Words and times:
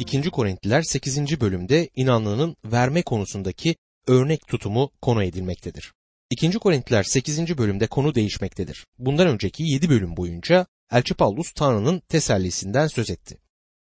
2. 0.00 0.30
Korintliler 0.30 0.82
8. 0.82 1.40
bölümde 1.40 1.88
inanlının 1.96 2.56
verme 2.64 3.02
konusundaki 3.02 3.76
örnek 4.06 4.46
tutumu 4.46 4.90
konu 5.02 5.24
edilmektedir. 5.24 5.92
2. 6.30 6.50
Korintliler 6.50 7.02
8. 7.02 7.58
bölümde 7.58 7.86
konu 7.86 8.14
değişmektedir. 8.14 8.86
Bundan 8.98 9.28
önceki 9.28 9.62
7 9.62 9.88
bölüm 9.88 10.16
boyunca 10.16 10.66
Elçi 10.92 11.14
Paulus 11.14 11.52
Tanrı'nın 11.52 12.00
tesellisinden 12.08 12.86
söz 12.86 13.10
etti. 13.10 13.38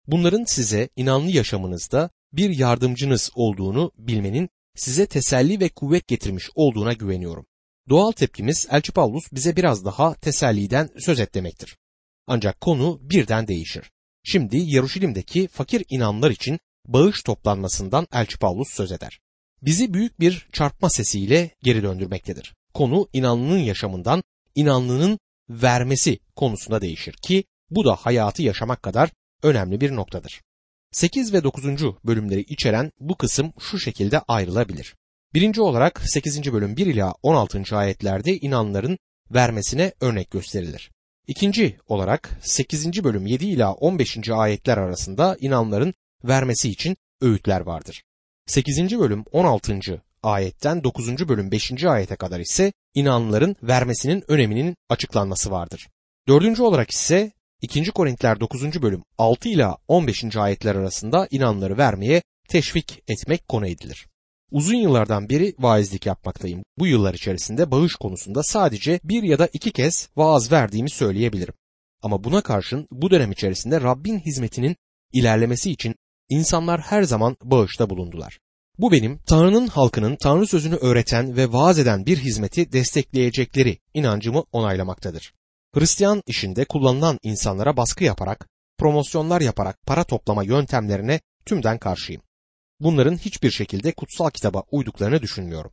Bunların 0.06 0.44
size 0.44 0.88
inanlı 0.96 1.30
yaşamınızda 1.30 2.10
bir 2.32 2.58
yardımcınız 2.58 3.30
olduğunu 3.34 3.92
bilmenin 3.98 4.48
size 4.76 5.06
teselli 5.06 5.60
ve 5.60 5.68
kuvvet 5.68 6.08
getirmiş 6.08 6.50
olduğuna 6.54 6.92
güveniyorum. 6.92 7.46
Doğal 7.88 8.12
tepkimiz 8.12 8.66
Elçi 8.70 8.92
Paulus 8.92 9.24
bize 9.32 9.56
biraz 9.56 9.84
daha 9.84 10.14
teselliden 10.14 10.88
söz 10.98 11.20
et 11.20 11.34
demektir. 11.34 11.76
Ancak 12.26 12.60
konu 12.60 13.00
birden 13.02 13.48
değişir. 13.48 13.90
Şimdi 14.24 14.56
Yaruşilim'deki 14.56 15.48
fakir 15.48 15.84
inanlar 15.90 16.30
için 16.30 16.58
bağış 16.86 17.22
toplanmasından 17.22 18.06
Elçi 18.12 18.38
Paulus 18.38 18.68
söz 18.68 18.92
eder. 18.92 19.20
Bizi 19.62 19.94
büyük 19.94 20.20
bir 20.20 20.46
çarpma 20.52 20.90
sesiyle 20.90 21.50
geri 21.62 21.82
döndürmektedir. 21.82 22.54
Konu 22.74 23.08
inanlının 23.12 23.58
yaşamından 23.58 24.22
inanlının 24.54 25.18
vermesi 25.50 26.18
konusunda 26.36 26.80
değişir 26.80 27.14
ki 27.22 27.44
bu 27.70 27.84
da 27.84 27.96
hayatı 27.96 28.42
yaşamak 28.42 28.82
kadar 28.82 29.10
önemli 29.42 29.80
bir 29.80 29.96
noktadır. 29.96 30.42
8 30.92 31.32
ve 31.32 31.44
9. 31.44 31.64
bölümleri 32.04 32.40
içeren 32.40 32.92
bu 33.00 33.16
kısım 33.16 33.52
şu 33.60 33.78
şekilde 33.78 34.20
ayrılabilir. 34.20 34.94
Birinci 35.34 35.60
olarak 35.60 36.02
8. 36.04 36.52
bölüm 36.52 36.76
1 36.76 36.86
ila 36.86 37.14
16. 37.22 37.76
ayetlerde 37.76 38.36
inanların 38.36 38.98
vermesine 39.30 39.92
örnek 40.00 40.30
gösterilir. 40.30 40.90
İkinci 41.26 41.76
olarak 41.88 42.38
8. 42.42 43.04
bölüm 43.04 43.26
7 43.26 43.46
ila 43.46 43.72
15. 43.72 44.30
ayetler 44.30 44.78
arasında 44.78 45.36
inanların 45.40 45.94
vermesi 46.24 46.68
için 46.68 46.96
öğütler 47.20 47.60
vardır. 47.60 48.02
8. 48.46 48.98
bölüm 48.98 49.24
16. 49.32 50.02
ayetten 50.22 50.84
9. 50.84 51.28
bölüm 51.28 51.50
5. 51.50 51.84
ayete 51.84 52.16
kadar 52.16 52.40
ise 52.40 52.72
inanların 52.94 53.56
vermesinin 53.62 54.24
öneminin 54.28 54.76
açıklanması 54.88 55.50
vardır. 55.50 55.88
Dördüncü 56.28 56.62
olarak 56.62 56.90
ise 56.90 57.32
2. 57.60 57.90
Korintiler 57.90 58.40
9. 58.40 58.82
bölüm 58.82 59.02
6 59.18 59.48
ila 59.48 59.76
15. 59.88 60.36
ayetler 60.36 60.74
arasında 60.74 61.28
inanları 61.30 61.78
vermeye 61.78 62.22
teşvik 62.48 63.02
etmek 63.08 63.48
konu 63.48 63.66
edilir. 63.66 64.06
Uzun 64.52 64.74
yıllardan 64.74 65.28
beri 65.28 65.54
vaizlik 65.58 66.06
yapmaktayım. 66.06 66.62
Bu 66.78 66.86
yıllar 66.86 67.14
içerisinde 67.14 67.70
bağış 67.70 67.94
konusunda 67.94 68.42
sadece 68.42 69.00
bir 69.04 69.22
ya 69.22 69.38
da 69.38 69.48
iki 69.52 69.70
kez 69.72 70.08
vaaz 70.16 70.52
verdiğimi 70.52 70.90
söyleyebilirim. 70.90 71.54
Ama 72.02 72.24
buna 72.24 72.40
karşın 72.40 72.86
bu 72.90 73.10
dönem 73.10 73.32
içerisinde 73.32 73.80
Rabbin 73.80 74.18
hizmetinin 74.18 74.76
ilerlemesi 75.12 75.70
için 75.70 75.94
insanlar 76.28 76.80
her 76.80 77.02
zaman 77.02 77.36
bağışta 77.44 77.90
bulundular. 77.90 78.38
Bu 78.78 78.92
benim 78.92 79.18
Tanrı'nın 79.26 79.66
halkının 79.66 80.16
Tanrı 80.16 80.46
sözünü 80.46 80.74
öğreten 80.74 81.36
ve 81.36 81.52
vaaz 81.52 81.78
eden 81.78 82.06
bir 82.06 82.18
hizmeti 82.18 82.72
destekleyecekleri 82.72 83.78
inancımı 83.94 84.44
onaylamaktadır. 84.52 85.32
Hristiyan 85.74 86.22
işinde 86.26 86.64
kullanılan 86.64 87.18
insanlara 87.22 87.76
baskı 87.76 88.04
yaparak, 88.04 88.48
promosyonlar 88.78 89.40
yaparak 89.40 89.76
para 89.86 90.04
toplama 90.04 90.42
yöntemlerine 90.42 91.20
tümden 91.46 91.78
karşıyım. 91.78 92.22
Bunların 92.82 93.16
hiçbir 93.16 93.50
şekilde 93.50 93.92
kutsal 93.92 94.30
kitaba 94.30 94.62
uyduklarını 94.70 95.22
düşünmüyorum. 95.22 95.72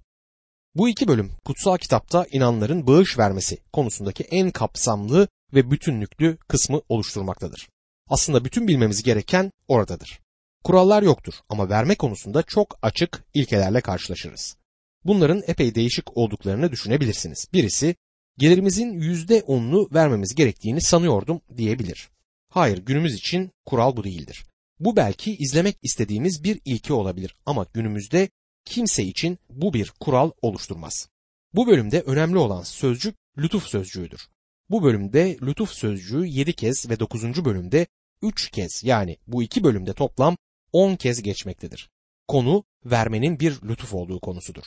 Bu 0.76 0.90
iki 0.90 1.08
bölüm 1.08 1.32
kutsal 1.46 1.78
kitapta 1.78 2.26
inanların 2.32 2.88
bağış 2.88 3.18
vermesi 3.18 3.58
konusundaki 3.74 4.24
en 4.24 4.52
kapsamlı 4.52 5.28
ve 5.54 5.72
bütünlüklü 5.72 6.38
kısmı 6.38 6.82
oluşturmaktadır. 6.90 7.70
Aslında 8.10 8.46
bütün 8.46 8.68
bilmemiz 8.68 9.04
gereken 9.04 9.52
oradadır. 9.68 10.20
Kurallar 10.64 11.04
yoktur 11.04 11.34
ama 11.50 11.70
verme 11.70 11.96
konusunda 11.96 12.44
çok 12.44 12.80
açık 12.82 13.24
ilkelerle 13.34 13.82
karşılaşırız. 13.82 14.58
Bunların 15.06 15.42
epey 15.48 15.76
değişik 15.76 16.18
olduklarını 16.18 16.72
düşünebilirsiniz. 16.72 17.48
Birisi 17.54 17.96
gelirimizin 18.38 18.94
yüzde 18.94 19.44
onunu 19.48 19.90
vermemiz 19.94 20.36
gerektiğini 20.36 20.82
sanıyordum 20.82 21.42
diyebilir. 21.58 22.10
Hayır 22.50 22.78
günümüz 22.78 23.16
için 23.16 23.52
kural 23.66 23.96
bu 23.98 24.04
değildir. 24.04 24.49
Bu 24.80 24.96
belki 24.96 25.36
izlemek 25.36 25.78
istediğimiz 25.84 26.44
bir 26.44 26.62
ilke 26.66 26.94
olabilir 26.94 27.36
ama 27.46 27.66
günümüzde 27.74 28.30
kimse 28.66 29.04
için 29.04 29.40
bu 29.50 29.74
bir 29.74 29.94
kural 30.00 30.32
oluşturmaz. 30.42 31.08
Bu 31.54 31.68
bölümde 31.68 32.02
önemli 32.02 32.38
olan 32.38 32.64
sözcük 32.64 33.16
lütuf 33.38 33.68
sözcüğüdür. 33.68 34.28
Bu 34.70 34.84
bölümde 34.84 35.38
lütuf 35.42 35.72
sözcüğü 35.72 36.26
7 36.26 36.54
kez 36.54 36.90
ve 36.90 37.00
9. 37.00 37.46
bölümde 37.46 37.88
3 38.22 38.50
kez 38.52 38.84
yani 38.84 39.18
bu 39.28 39.44
iki 39.44 39.64
bölümde 39.64 39.94
toplam 39.94 40.38
10 40.74 40.96
kez 40.96 41.22
geçmektedir. 41.22 41.90
Konu 42.28 42.64
vermenin 42.86 43.40
bir 43.40 43.62
lütuf 43.64 43.94
olduğu 43.94 44.20
konusudur. 44.20 44.64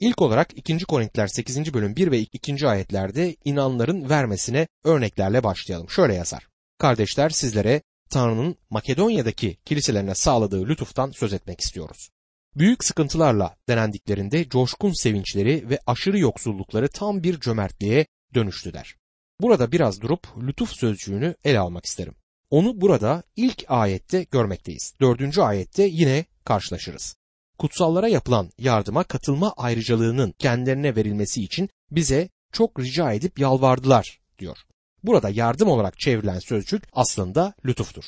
İlk 0.00 0.22
olarak 0.22 0.58
2. 0.58 0.78
Korintiler 0.78 1.26
8. 1.26 1.74
bölüm 1.74 1.96
1 1.96 2.10
ve 2.10 2.18
2. 2.18 2.68
ayetlerde 2.68 3.36
inanların 3.44 4.08
vermesine 4.08 4.68
örneklerle 4.84 5.42
başlayalım. 5.42 5.90
Şöyle 5.90 6.14
yazar. 6.14 6.48
Kardeşler 6.78 7.30
sizlere 7.30 7.82
Tanrı'nın 8.10 8.56
Makedonya'daki 8.70 9.56
kiliselerine 9.64 10.14
sağladığı 10.14 10.68
lütuftan 10.68 11.10
söz 11.10 11.32
etmek 11.32 11.60
istiyoruz. 11.60 12.10
Büyük 12.56 12.84
sıkıntılarla 12.84 13.56
denendiklerinde 13.68 14.48
coşkun 14.48 14.92
sevinçleri 14.92 15.70
ve 15.70 15.78
aşırı 15.86 16.18
yoksullukları 16.18 16.88
tam 16.88 17.22
bir 17.22 17.40
cömertliğe 17.40 18.06
dönüştüler. 18.34 18.94
Burada 19.40 19.72
biraz 19.72 20.00
durup 20.00 20.26
lütuf 20.42 20.72
sözcüğünü 20.72 21.34
ele 21.44 21.58
almak 21.58 21.86
isterim. 21.86 22.14
Onu 22.50 22.80
burada 22.80 23.22
ilk 23.36 23.64
ayette 23.68 24.22
görmekteyiz. 24.22 24.94
Dördüncü 25.00 25.40
ayette 25.40 25.82
yine 25.82 26.24
karşılaşırız. 26.44 27.16
Kutsallara 27.58 28.08
yapılan 28.08 28.50
yardıma 28.58 29.04
katılma 29.04 29.52
ayrıcalığının 29.52 30.34
kendilerine 30.38 30.96
verilmesi 30.96 31.42
için 31.42 31.68
bize 31.90 32.28
çok 32.52 32.80
rica 32.80 33.12
edip 33.12 33.38
yalvardılar 33.38 34.20
diyor. 34.38 34.58
Burada 35.04 35.28
yardım 35.28 35.68
olarak 35.68 35.98
çevrilen 35.98 36.38
sözcük 36.38 36.84
aslında 36.92 37.54
lütuftur. 37.66 38.04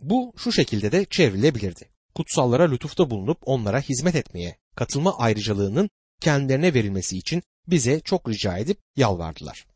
Bu 0.00 0.32
şu 0.36 0.52
şekilde 0.52 0.92
de 0.92 1.04
çevrilebilirdi. 1.04 1.88
Kutsallara 2.14 2.70
lütufta 2.70 3.10
bulunup 3.10 3.38
onlara 3.42 3.80
hizmet 3.80 4.14
etmeye, 4.14 4.58
katılma 4.76 5.18
ayrıcalığının 5.18 5.90
kendilerine 6.20 6.74
verilmesi 6.74 7.18
için 7.18 7.42
bize 7.66 8.00
çok 8.00 8.28
rica 8.28 8.58
edip 8.58 8.78
yalvardılar. 8.96 9.66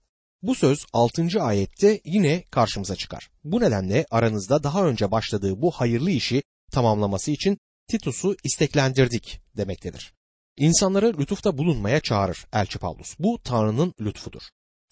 Bu 0.42 0.54
söz 0.54 0.78
6. 0.92 1.42
ayette 1.42 2.00
yine 2.04 2.44
karşımıza 2.50 2.96
çıkar. 2.96 3.30
Bu 3.44 3.60
nedenle 3.60 4.06
aranızda 4.10 4.62
daha 4.62 4.86
önce 4.86 5.10
başladığı 5.10 5.62
bu 5.62 5.70
hayırlı 5.70 6.10
işi 6.10 6.42
tamamlaması 6.72 7.30
için 7.30 7.58
Titus'u 7.88 8.36
isteklendirdik 8.44 9.40
demektedir. 9.56 10.14
İnsanları 10.56 11.18
lütufta 11.18 11.58
bulunmaya 11.58 12.00
çağırır 12.00 12.46
Elçi 12.52 12.78
Paulus. 12.78 13.18
Bu 13.18 13.38
Tanrı'nın 13.44 13.94
lütfudur. 14.00 14.42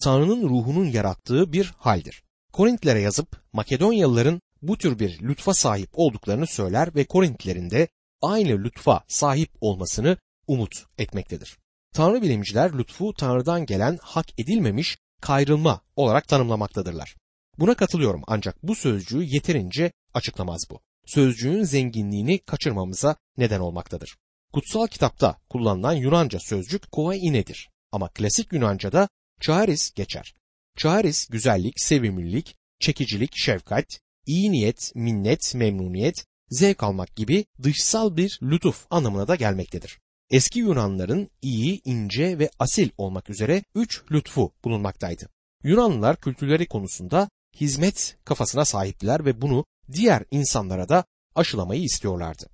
Tanrı'nın 0.03 0.49
ruhunun 0.49 0.85
yarattığı 0.85 1.53
bir 1.53 1.73
haldir. 1.77 2.23
Korintlere 2.53 3.01
yazıp 3.01 3.43
Makedonyalıların 3.53 4.41
bu 4.61 4.77
tür 4.77 4.99
bir 4.99 5.19
lütfa 5.21 5.53
sahip 5.53 5.89
olduklarını 5.93 6.47
söyler 6.47 6.95
ve 6.95 7.05
Korintlilerin 7.05 7.69
de 7.69 7.87
aynı 8.21 8.63
lütfa 8.63 9.03
sahip 9.07 9.49
olmasını 9.61 10.17
umut 10.47 10.85
etmektedir. 10.97 11.57
Tanrı 11.93 12.21
bilimciler 12.21 12.77
lütfu 12.77 13.13
Tanrı'dan 13.13 13.65
gelen 13.65 13.99
hak 14.01 14.39
edilmemiş 14.39 14.97
kayrılma 15.21 15.81
olarak 15.95 16.27
tanımlamaktadırlar. 16.27 17.15
Buna 17.59 17.75
katılıyorum 17.75 18.23
ancak 18.27 18.63
bu 18.63 18.75
sözcüğü 18.75 19.23
yeterince 19.23 19.91
açıklamaz 20.13 20.63
bu. 20.69 20.79
Sözcüğün 21.05 21.63
zenginliğini 21.63 22.39
kaçırmamıza 22.39 23.15
neden 23.37 23.59
olmaktadır. 23.59 24.17
Kutsal 24.53 24.87
kitapta 24.87 25.37
kullanılan 25.49 25.93
Yunanca 25.93 26.39
sözcük 26.39 26.91
koainedir 26.91 27.69
ama 27.91 28.09
klasik 28.09 28.53
Yunanca'da 28.53 29.09
charis 29.43 29.93
geçer. 29.93 30.33
Charis 30.77 31.27
güzellik, 31.27 31.79
sevimlilik, 31.79 32.55
çekicilik, 32.79 33.31
şefkat, 33.35 33.99
iyi 34.25 34.51
niyet, 34.51 34.91
minnet, 34.95 35.55
memnuniyet, 35.55 36.25
zevk 36.49 36.83
almak 36.83 37.15
gibi 37.15 37.45
dışsal 37.63 38.17
bir 38.17 38.39
lütuf 38.41 38.85
anlamına 38.89 39.27
da 39.27 39.35
gelmektedir. 39.35 39.99
Eski 40.29 40.59
Yunanların 40.59 41.29
iyi, 41.41 41.81
ince 41.85 42.39
ve 42.39 42.49
asil 42.59 42.89
olmak 42.97 43.29
üzere 43.29 43.63
üç 43.75 44.01
lütfu 44.11 44.53
bulunmaktaydı. 44.63 45.29
Yunanlılar 45.63 46.21
kültürleri 46.21 46.67
konusunda 46.67 47.29
hizmet 47.55 48.17
kafasına 48.25 48.65
sahiptiler 48.65 49.25
ve 49.25 49.41
bunu 49.41 49.65
diğer 49.93 50.23
insanlara 50.31 50.89
da 50.89 51.05
aşılamayı 51.35 51.83
istiyorlardı. 51.83 52.49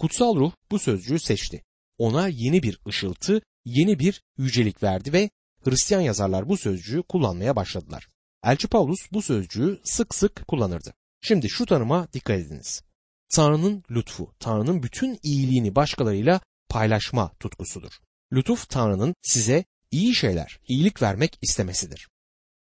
Kutsal 0.00 0.36
ruh 0.36 0.52
bu 0.70 0.78
sözcüğü 0.78 1.18
seçti. 1.18 1.62
Ona 1.98 2.28
yeni 2.28 2.62
bir 2.62 2.78
ışıltı, 2.88 3.42
yeni 3.64 3.98
bir 3.98 4.22
yücelik 4.38 4.82
verdi 4.82 5.12
ve 5.12 5.30
Hristiyan 5.64 6.00
yazarlar 6.00 6.48
bu 6.48 6.56
sözcüğü 6.56 7.02
kullanmaya 7.02 7.56
başladılar. 7.56 8.08
Elçi 8.44 8.68
Paulus 8.68 9.12
bu 9.12 9.22
sözcüğü 9.22 9.80
sık 9.84 10.14
sık 10.14 10.48
kullanırdı. 10.48 10.94
Şimdi 11.20 11.48
şu 11.48 11.66
tanıma 11.66 12.12
dikkat 12.12 12.38
ediniz. 12.38 12.82
Tanrı'nın 13.28 13.84
lütfu, 13.90 14.34
Tanrı'nın 14.38 14.82
bütün 14.82 15.18
iyiliğini 15.22 15.74
başkalarıyla 15.74 16.40
paylaşma 16.68 17.32
tutkusudur. 17.40 17.92
Lütuf 18.32 18.68
Tanrı'nın 18.68 19.14
size 19.22 19.64
iyi 19.90 20.14
şeyler, 20.14 20.60
iyilik 20.68 21.02
vermek 21.02 21.38
istemesidir. 21.42 22.08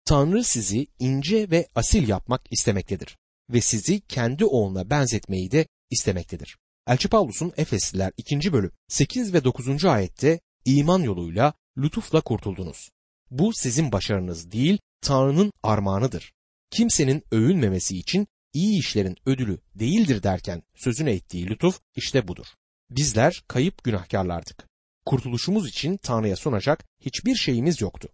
Tanrı 0.06 0.44
sizi 0.44 0.88
ince 1.00 1.52
ve 1.52 1.68
asil 1.76 2.08
yapmak 2.08 2.42
istemektedir 2.52 3.18
ve 3.50 3.62
sizi 3.62 4.02
kendi 4.02 4.46
oğluna 4.46 4.90
benzetmeyi 4.90 5.52
de 5.52 5.68
istemektedir. 5.90 6.58
Elçi 6.88 7.10
Pavlus'un 7.10 7.54
Efesliler 7.58 8.12
2. 8.18 8.54
bölüm 8.54 8.72
8 8.88 9.34
ve 9.34 9.44
9. 9.44 9.86
ayette 9.86 10.40
iman 10.66 11.00
yoluyla 11.00 11.54
lütufla 11.78 12.22
kurtuldunuz. 12.22 12.90
Bu 13.32 13.54
sizin 13.54 13.92
başarınız 13.92 14.52
değil, 14.52 14.80
Tanrı'nın 15.02 15.52
armağanıdır. 15.64 16.34
Kimsenin 16.72 17.24
övünmemesi 17.32 17.98
için 17.98 18.28
iyi 18.54 18.80
işlerin 18.80 19.18
ödülü 19.26 19.60
değildir 19.76 20.24
derken 20.24 20.64
sözüne 20.76 21.12
ettiği 21.12 21.48
lütuf 21.48 21.80
işte 21.96 22.28
budur. 22.28 22.46
Bizler 22.90 23.44
kayıp 23.48 23.84
günahkarlardık. 23.84 24.68
Kurtuluşumuz 25.06 25.70
için 25.70 25.98
Tanrı'ya 25.98 26.36
sunacak 26.36 26.86
hiçbir 27.00 27.36
şeyimiz 27.36 27.82
yoktu. 27.82 28.10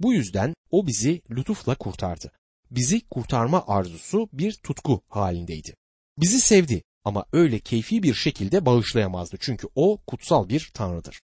Bu 0.00 0.12
yüzden 0.12 0.54
o 0.70 0.86
bizi 0.86 1.22
lütufla 1.30 1.74
kurtardı. 1.74 2.32
Bizi 2.70 3.00
kurtarma 3.00 3.64
arzusu 3.66 4.28
bir 4.32 4.52
tutku 4.52 5.02
halindeydi. 5.08 5.74
Bizi 6.18 6.40
sevdi 6.40 6.82
ama 7.04 7.24
öyle 7.32 7.58
keyfi 7.58 8.02
bir 8.02 8.14
şekilde 8.14 8.66
bağışlayamazdı 8.66 9.36
çünkü 9.40 9.68
o 9.74 10.02
kutsal 10.06 10.48
bir 10.48 10.70
tanrıdır. 10.74 11.20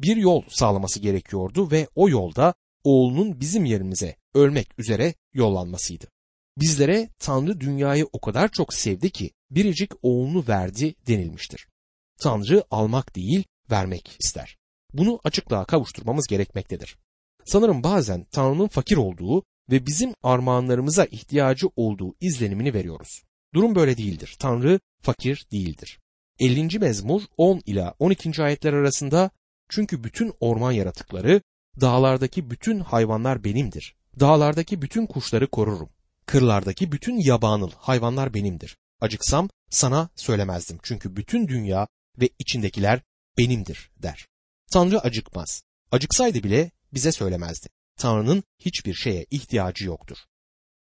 Bir 0.00 0.16
yol 0.16 0.42
sağlaması 0.48 1.00
gerekiyordu 1.00 1.70
ve 1.70 1.88
o 1.94 2.08
yolda 2.08 2.54
oğlunun 2.84 3.40
bizim 3.40 3.64
yerimize 3.64 4.16
ölmek 4.34 4.78
üzere 4.78 5.14
yollanmasıydı. 5.32 6.06
Bizlere 6.58 7.08
Tanrı 7.18 7.60
dünyayı 7.60 8.06
o 8.12 8.20
kadar 8.20 8.48
çok 8.48 8.74
sevdi 8.74 9.10
ki 9.10 9.30
biricik 9.50 9.92
oğlunu 10.02 10.44
verdi 10.48 10.94
denilmiştir. 11.06 11.68
Tanrı 12.20 12.64
almak 12.70 13.16
değil, 13.16 13.44
vermek 13.70 14.16
ister. 14.20 14.58
Bunu 14.92 15.20
açıklığa 15.24 15.64
kavuşturmamız 15.64 16.26
gerekmektedir. 16.26 16.98
Sanırım 17.44 17.82
bazen 17.82 18.24
Tanrı'nın 18.24 18.68
fakir 18.68 18.96
olduğu 18.96 19.42
ve 19.70 19.86
bizim 19.86 20.14
armağanlarımıza 20.22 21.04
ihtiyacı 21.04 21.68
olduğu 21.76 22.14
izlenimini 22.20 22.74
veriyoruz. 22.74 23.22
Durum 23.54 23.74
böyle 23.74 23.96
değildir. 23.96 24.36
Tanrı 24.38 24.80
fakir 25.02 25.46
değildir. 25.52 25.98
50. 26.38 26.78
mezmur 26.78 27.22
10 27.36 27.60
ila 27.66 27.94
12. 27.98 28.42
ayetler 28.42 28.72
arasında 28.72 29.30
çünkü 29.68 30.04
bütün 30.04 30.32
orman 30.40 30.72
yaratıkları, 30.72 31.42
dağlardaki 31.80 32.50
bütün 32.50 32.80
hayvanlar 32.80 33.44
benimdir. 33.44 33.96
Dağlardaki 34.20 34.82
bütün 34.82 35.06
kuşları 35.06 35.46
korurum. 35.46 35.90
Kırlardaki 36.26 36.92
bütün 36.92 37.18
yabanıl 37.18 37.70
hayvanlar 37.76 38.34
benimdir. 38.34 38.76
Acıksam 39.00 39.48
sana 39.70 40.08
söylemezdim 40.16 40.78
çünkü 40.82 41.16
bütün 41.16 41.48
dünya 41.48 41.88
ve 42.20 42.28
içindekiler 42.38 43.00
benimdir 43.38 43.90
der. 43.96 44.26
Tanrı 44.72 45.00
acıkmaz. 45.00 45.62
Acıksaydı 45.92 46.42
bile 46.42 46.70
bize 46.92 47.12
söylemezdi. 47.12 47.68
Tanrı'nın 47.96 48.42
hiçbir 48.58 48.94
şeye 48.94 49.26
ihtiyacı 49.30 49.84
yoktur. 49.84 50.16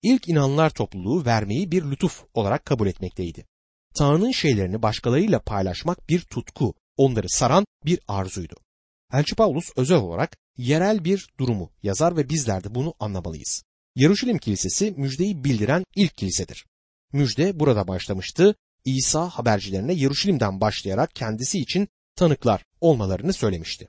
İlk 0.03 0.29
inanlar 0.29 0.71
topluluğu 0.71 1.25
vermeyi 1.25 1.71
bir 1.71 1.85
lütuf 1.85 2.25
olarak 2.35 2.65
kabul 2.65 2.87
etmekteydi. 2.87 3.47
Tanrı'nın 3.95 4.31
şeylerini 4.31 4.83
başkalarıyla 4.83 5.41
paylaşmak 5.41 6.09
bir 6.09 6.21
tutku, 6.21 6.75
onları 6.97 7.29
saran 7.29 7.65
bir 7.87 8.01
arzuydu. 8.09 8.55
Elçi 9.13 9.35
Paulus 9.35 9.71
özel 9.77 9.99
olarak 9.99 10.37
yerel 10.57 11.05
bir 11.05 11.29
durumu 11.39 11.71
yazar 11.83 12.17
ve 12.17 12.29
bizler 12.29 12.65
de 12.65 12.75
bunu 12.75 12.95
anlamalıyız. 13.01 13.63
Yaruşilim 13.97 14.39
Kilisesi 14.39 14.95
müjdeyi 14.97 15.45
bildiren 15.45 15.85
ilk 15.97 16.17
kilisedir. 16.17 16.67
Müjde 17.13 17.61
burada 17.61 17.89
başlamıştı. 17.89 18.55
İsa 18.85 19.29
habercilerine 19.29 19.93
Yaruşilim'den 19.93 20.61
başlayarak 20.61 21.15
kendisi 21.15 21.59
için 21.59 21.89
tanıklar 22.17 22.65
olmalarını 22.81 23.33
söylemişti. 23.33 23.89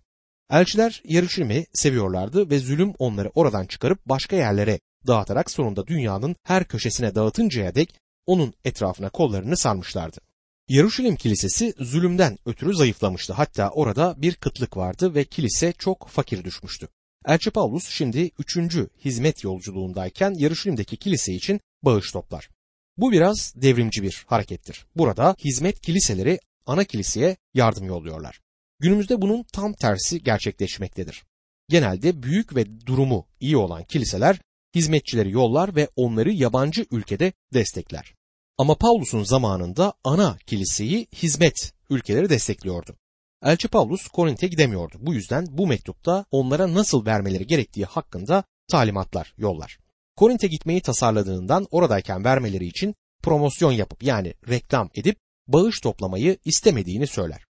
Elçiler 0.49 1.01
Yaruşilim'i 1.05 1.65
seviyorlardı 1.73 2.49
ve 2.49 2.59
zulüm 2.59 2.93
onları 2.99 3.31
oradan 3.35 3.65
çıkarıp 3.65 4.05
başka 4.05 4.35
yerlere 4.35 4.79
dağıtarak 5.07 5.51
sonunda 5.51 5.87
dünyanın 5.87 6.35
her 6.43 6.63
köşesine 6.63 7.15
dağıtıncaya 7.15 7.75
dek 7.75 7.95
onun 8.25 8.53
etrafına 8.65 9.09
kollarını 9.09 9.57
sarmışlardı. 9.57 10.30
Yaruşilim 10.69 11.15
Kilisesi 11.15 11.73
zulümden 11.79 12.37
ötürü 12.45 12.75
zayıflamıştı. 12.75 13.33
Hatta 13.33 13.69
orada 13.69 14.15
bir 14.17 14.35
kıtlık 14.35 14.77
vardı 14.77 15.15
ve 15.15 15.23
kilise 15.23 15.73
çok 15.73 16.07
fakir 16.07 16.43
düşmüştü. 16.43 16.87
Elçi 17.25 17.51
Paulus 17.51 17.89
şimdi 17.89 18.31
üçüncü 18.39 18.89
hizmet 19.05 19.43
yolculuğundayken 19.43 20.33
Yaruşilim'deki 20.37 20.97
kilise 20.97 21.33
için 21.33 21.61
bağış 21.83 22.11
toplar. 22.11 22.49
Bu 22.97 23.11
biraz 23.11 23.53
devrimci 23.55 24.03
bir 24.03 24.23
harekettir. 24.27 24.85
Burada 24.95 25.35
hizmet 25.43 25.81
kiliseleri 25.81 26.39
ana 26.65 26.83
kiliseye 26.83 27.37
yardım 27.53 27.85
yolluyorlar. 27.85 28.41
Günümüzde 28.79 29.21
bunun 29.21 29.45
tam 29.53 29.73
tersi 29.73 30.23
gerçekleşmektedir. 30.23 31.23
Genelde 31.69 32.23
büyük 32.23 32.55
ve 32.55 32.85
durumu 32.85 33.27
iyi 33.39 33.57
olan 33.57 33.83
kiliseler 33.83 34.39
hizmetçileri 34.75 35.31
yollar 35.31 35.75
ve 35.75 35.87
onları 35.95 36.31
yabancı 36.31 36.85
ülkede 36.91 37.33
destekler. 37.53 38.13
Ama 38.57 38.75
Paulus'un 38.75 39.23
zamanında 39.23 39.93
ana 40.03 40.37
kiliseyi 40.45 41.07
hizmet 41.13 41.73
ülkeleri 41.89 42.29
destekliyordu. 42.29 42.95
Elçi 43.43 43.67
Paulus 43.67 44.07
Korint'e 44.07 44.47
gidemiyordu. 44.47 44.97
Bu 44.99 45.13
yüzden 45.13 45.45
bu 45.49 45.67
mektupta 45.67 46.25
onlara 46.31 46.73
nasıl 46.73 47.05
vermeleri 47.05 47.47
gerektiği 47.47 47.85
hakkında 47.85 48.43
talimatlar 48.71 49.33
yollar. 49.37 49.79
Korint'e 50.15 50.47
gitmeyi 50.47 50.81
tasarladığından 50.81 51.67
oradayken 51.71 52.23
vermeleri 52.23 52.65
için 52.65 52.95
promosyon 53.23 53.71
yapıp 53.71 54.03
yani 54.03 54.33
reklam 54.49 54.89
edip 54.95 55.17
bağış 55.47 55.79
toplamayı 55.79 56.37
istemediğini 56.45 57.07
söyler. 57.07 57.45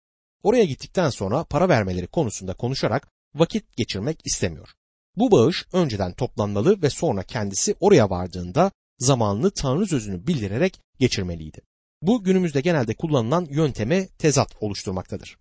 Oraya 0.42 0.64
gittikten 0.64 1.10
sonra 1.10 1.44
para 1.44 1.68
vermeleri 1.68 2.06
konusunda 2.06 2.54
konuşarak 2.54 3.08
vakit 3.34 3.76
geçirmek 3.76 4.20
istemiyor. 4.24 4.68
Bu 5.16 5.30
bağış 5.30 5.66
önceden 5.72 6.12
toplanmalı 6.12 6.82
ve 6.82 6.90
sonra 6.90 7.22
kendisi 7.22 7.74
oraya 7.80 8.10
vardığında 8.10 8.70
zamanını 8.98 9.50
Tanrı 9.50 9.86
sözünü 9.86 10.26
bildirerek 10.26 10.80
geçirmeliydi. 10.98 11.60
Bu 12.02 12.24
günümüzde 12.24 12.60
genelde 12.60 12.94
kullanılan 12.94 13.46
yönteme 13.50 14.08
tezat 14.08 14.54
oluşturmaktadır. 14.60 15.38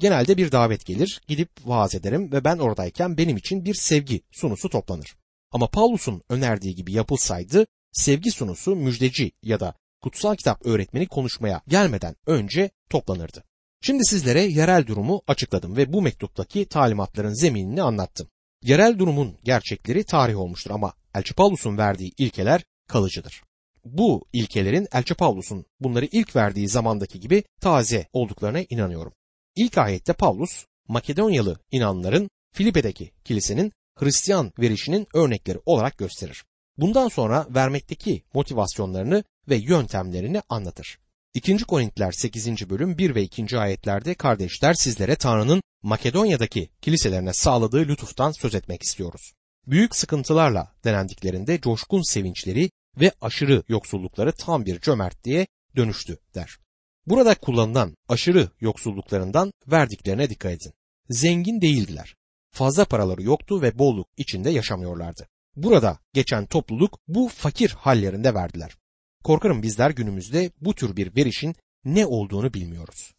Genelde 0.00 0.36
bir 0.36 0.52
davet 0.52 0.86
gelir, 0.86 1.20
gidip 1.28 1.50
vaaz 1.64 1.94
ederim 1.94 2.32
ve 2.32 2.44
ben 2.44 2.58
oradayken 2.58 3.16
benim 3.16 3.36
için 3.36 3.64
bir 3.64 3.74
sevgi 3.74 4.22
sunusu 4.32 4.68
toplanır. 4.68 5.16
Ama 5.52 5.66
Paulus'un 5.66 6.22
önerdiği 6.28 6.74
gibi 6.74 6.92
yapılsaydı 6.92 7.66
sevgi 7.92 8.30
sunusu 8.30 8.76
müjdeci 8.76 9.32
ya 9.42 9.60
da 9.60 9.74
kutsal 10.02 10.36
kitap 10.36 10.66
öğretmeni 10.66 11.06
konuşmaya 11.06 11.62
gelmeden 11.68 12.16
önce 12.26 12.70
toplanırdı. 12.90 13.44
Şimdi 13.82 14.04
sizlere 14.04 14.42
yerel 14.42 14.86
durumu 14.86 15.22
açıkladım 15.26 15.76
ve 15.76 15.92
bu 15.92 16.02
mektuptaki 16.02 16.66
talimatların 16.66 17.34
zeminini 17.34 17.82
anlattım. 17.82 18.28
Yerel 18.62 18.98
durumun 18.98 19.36
gerçekleri 19.44 20.04
tarih 20.04 20.38
olmuştur 20.38 20.70
ama 20.70 20.94
Elçi 21.14 21.34
Paulus'un 21.34 21.78
verdiği 21.78 22.12
ilkeler 22.18 22.64
kalıcıdır. 22.90 23.42
Bu 23.84 24.24
ilkelerin 24.32 24.88
Elçi 24.92 25.14
Paulus'un 25.14 25.64
bunları 25.80 26.08
ilk 26.12 26.36
verdiği 26.36 26.68
zamandaki 26.68 27.20
gibi 27.20 27.44
taze 27.60 28.06
olduklarına 28.12 28.60
inanıyorum. 28.60 29.12
İlk 29.56 29.78
ayette 29.78 30.12
Paulus 30.12 30.64
Makedonyalı 30.88 31.58
inanların 31.70 32.30
Filipe'deki 32.52 33.10
kilisenin 33.24 33.72
Hristiyan 33.98 34.52
verişinin 34.58 35.06
örnekleri 35.14 35.58
olarak 35.66 35.98
gösterir. 35.98 36.44
Bundan 36.78 37.08
sonra 37.08 37.46
vermekteki 37.50 38.22
motivasyonlarını 38.34 39.24
ve 39.48 39.56
yöntemlerini 39.56 40.42
anlatır. 40.48 40.98
2. 41.34 41.56
Korintiler 41.58 42.12
8. 42.12 42.70
bölüm 42.70 42.98
1 42.98 43.14
ve 43.14 43.22
2. 43.22 43.58
ayetlerde 43.58 44.14
kardeşler 44.14 44.74
sizlere 44.74 45.16
Tanrı'nın 45.16 45.62
Makedonya'daki 45.82 46.70
kiliselerine 46.82 47.32
sağladığı 47.32 47.88
lütuftan 47.88 48.32
söz 48.32 48.54
etmek 48.54 48.82
istiyoruz. 48.82 49.32
Büyük 49.66 49.96
sıkıntılarla 49.96 50.72
denendiklerinde 50.84 51.60
coşkun 51.60 52.12
sevinçleri 52.12 52.70
ve 52.96 53.12
aşırı 53.20 53.62
yoksullukları 53.68 54.32
tam 54.32 54.66
bir 54.66 54.80
cömertliğe 54.80 55.46
dönüştü 55.76 56.18
der. 56.34 56.58
Burada 57.06 57.34
kullanılan 57.34 57.96
aşırı 58.08 58.50
yoksulluklarından 58.60 59.52
verdiklerine 59.66 60.30
dikkat 60.30 60.52
edin. 60.52 60.72
Zengin 61.10 61.60
değildiler. 61.60 62.14
Fazla 62.50 62.84
paraları 62.84 63.22
yoktu 63.22 63.62
ve 63.62 63.78
bolluk 63.78 64.08
içinde 64.16 64.50
yaşamıyorlardı. 64.50 65.28
Burada 65.56 65.98
geçen 66.12 66.46
topluluk 66.46 66.98
bu 67.08 67.28
fakir 67.28 67.70
hallerinde 67.70 68.34
verdiler. 68.34 68.76
Korkarım 69.24 69.62
bizler 69.62 69.90
günümüzde 69.90 70.50
bu 70.60 70.74
tür 70.74 70.96
bir 70.96 71.16
verişin 71.16 71.54
ne 71.84 72.06
olduğunu 72.06 72.54
bilmiyoruz. 72.54 73.12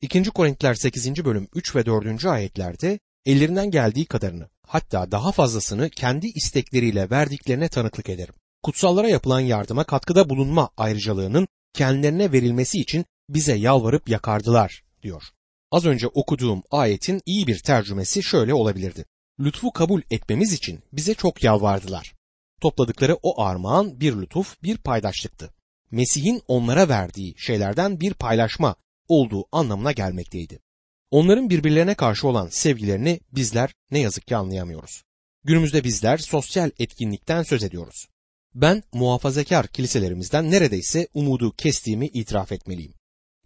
2. 0.00 0.22
Korintiler 0.22 0.74
8. 0.74 1.24
bölüm 1.24 1.48
3 1.54 1.76
ve 1.76 1.86
4. 1.86 2.24
ayetlerde 2.24 2.98
ellerinden 3.26 3.70
geldiği 3.70 4.06
kadarını 4.06 4.48
hatta 4.66 5.10
daha 5.10 5.32
fazlasını 5.32 5.90
kendi 5.90 6.26
istekleriyle 6.26 7.10
verdiklerine 7.10 7.68
tanıklık 7.68 8.08
ederim. 8.08 8.34
Kutsallara 8.64 9.08
yapılan 9.08 9.40
yardıma 9.40 9.84
katkıda 9.84 10.28
bulunma 10.28 10.70
ayrıcalığının 10.76 11.48
kendilerine 11.74 12.32
verilmesi 12.32 12.80
için 12.80 13.04
bize 13.28 13.54
yalvarıp 13.54 14.08
yakardılar 14.08 14.84
diyor. 15.02 15.22
Az 15.70 15.86
önce 15.86 16.06
okuduğum 16.06 16.62
ayetin 16.70 17.22
iyi 17.26 17.46
bir 17.46 17.58
tercümesi 17.58 18.22
şöyle 18.22 18.54
olabilirdi. 18.54 19.04
Lütfu 19.40 19.72
kabul 19.72 20.02
etmemiz 20.10 20.52
için 20.52 20.80
bize 20.92 21.14
çok 21.14 21.42
yalvardılar. 21.42 22.14
Topladıkları 22.60 23.14
o 23.22 23.42
armağan 23.42 24.00
bir 24.00 24.12
lütuf, 24.16 24.62
bir 24.62 24.76
paydaşlıktı. 24.76 25.54
Mesih'in 25.90 26.42
onlara 26.48 26.88
verdiği 26.88 27.34
şeylerden 27.38 28.00
bir 28.00 28.14
paylaşma 28.14 28.76
olduğu 29.08 29.44
anlamına 29.52 29.92
gelmekteydi. 29.92 30.60
Onların 31.10 31.50
birbirlerine 31.50 31.94
karşı 31.94 32.28
olan 32.28 32.48
sevgilerini 32.48 33.20
bizler 33.32 33.74
ne 33.90 33.98
yazık 33.98 34.26
ki 34.26 34.36
anlayamıyoruz. 34.36 35.02
Günümüzde 35.44 35.84
bizler 35.84 36.18
sosyal 36.18 36.70
etkinlikten 36.78 37.42
söz 37.42 37.64
ediyoruz. 37.64 38.06
Ben 38.54 38.82
muhafazakar 38.92 39.66
kiliselerimizden 39.66 40.50
neredeyse 40.50 41.08
umudu 41.14 41.56
kestiğimi 41.56 42.06
itiraf 42.06 42.52
etmeliyim. 42.52 42.94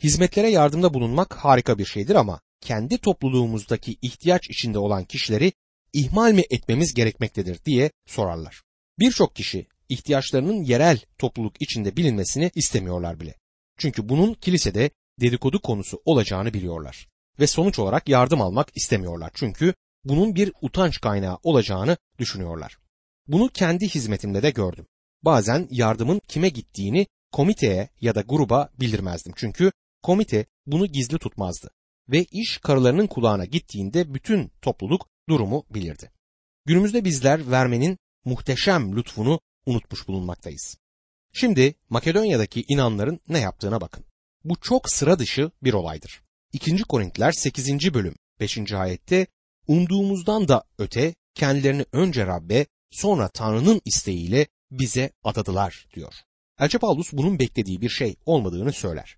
Hizmetlere 0.03 0.51
yardımda 0.51 0.95
bulunmak 0.95 1.35
harika 1.35 1.79
bir 1.79 1.85
şeydir 1.85 2.15
ama 2.15 2.41
kendi 2.61 2.99
topluluğumuzdaki 2.99 3.97
ihtiyaç 4.03 4.51
içinde 4.51 4.79
olan 4.79 5.05
kişileri 5.05 5.53
ihmal 5.93 6.33
mi 6.33 6.43
etmemiz 6.51 6.95
gerekmektedir 6.95 7.65
diye 7.65 7.91
sorarlar. 8.07 8.63
Birçok 8.99 9.37
kişi 9.37 9.67
ihtiyaçlarının 9.89 10.63
yerel 10.63 11.01
topluluk 11.19 11.63
içinde 11.63 11.97
bilinmesini 11.97 12.51
istemiyorlar 12.55 13.21
bile. 13.21 13.35
Çünkü 13.79 14.09
bunun 14.09 14.35
kilisede 14.35 14.91
dedikodu 15.21 15.61
konusu 15.61 16.03
olacağını 16.05 16.55
biliyorlar 16.55 17.09
ve 17.41 17.47
sonuç 17.47 17.79
olarak 17.79 18.09
yardım 18.09 18.41
almak 18.41 18.69
istemiyorlar. 18.75 19.31
Çünkü 19.35 19.75
bunun 20.05 20.35
bir 20.35 20.53
utanç 20.63 21.01
kaynağı 21.01 21.39
olacağını 21.43 21.97
düşünüyorlar. 22.19 22.79
Bunu 23.27 23.49
kendi 23.49 23.89
hizmetimde 23.89 24.43
de 24.43 24.51
gördüm. 24.51 24.87
Bazen 25.23 25.69
yardımın 25.71 26.21
kime 26.29 26.49
gittiğini 26.49 27.07
komiteye 27.33 27.89
ya 28.01 28.15
da 28.15 28.21
gruba 28.21 28.69
bildirmezdim. 28.81 29.33
Çünkü 29.37 29.73
komite 30.03 30.47
bunu 30.67 30.87
gizli 30.87 31.19
tutmazdı 31.19 31.71
ve 32.09 32.25
iş 32.33 32.59
karılarının 32.59 33.07
kulağına 33.07 33.45
gittiğinde 33.45 34.15
bütün 34.15 34.53
topluluk 34.63 35.09
durumu 35.29 35.65
bilirdi. 35.71 36.11
Günümüzde 36.67 37.05
bizler 37.05 37.51
vermenin 37.51 37.99
muhteşem 38.25 38.97
lütfunu 38.97 39.41
unutmuş 39.67 40.09
bulunmaktayız. 40.09 40.77
Şimdi 41.33 41.75
Makedonya'daki 41.91 42.65
inanların 42.69 43.21
ne 43.29 43.39
yaptığına 43.39 43.81
bakın. 43.81 44.05
Bu 44.45 44.61
çok 44.61 44.91
sıra 44.91 45.19
dışı 45.19 45.51
bir 45.63 45.73
olaydır. 45.73 46.23
2. 46.53 46.77
Korintiler 46.83 47.33
8. 47.33 47.95
bölüm 47.95 48.15
5. 48.41 48.73
ayette 48.73 49.27
umduğumuzdan 49.67 50.49
da 50.49 50.65
öte 50.79 51.15
kendilerini 51.35 51.85
önce 51.93 52.27
Rabbe 52.27 52.67
sonra 52.91 53.29
Tanrı'nın 53.29 53.81
isteğiyle 53.85 54.47
bize 54.71 55.11
adadılar 55.25 55.87
diyor. 55.95 56.15
Elçi 56.61 56.79
Paulus 56.79 57.13
bunun 57.13 57.39
beklediği 57.39 57.81
bir 57.81 57.89
şey 57.89 58.17
olmadığını 58.27 58.73
söyler. 58.73 59.17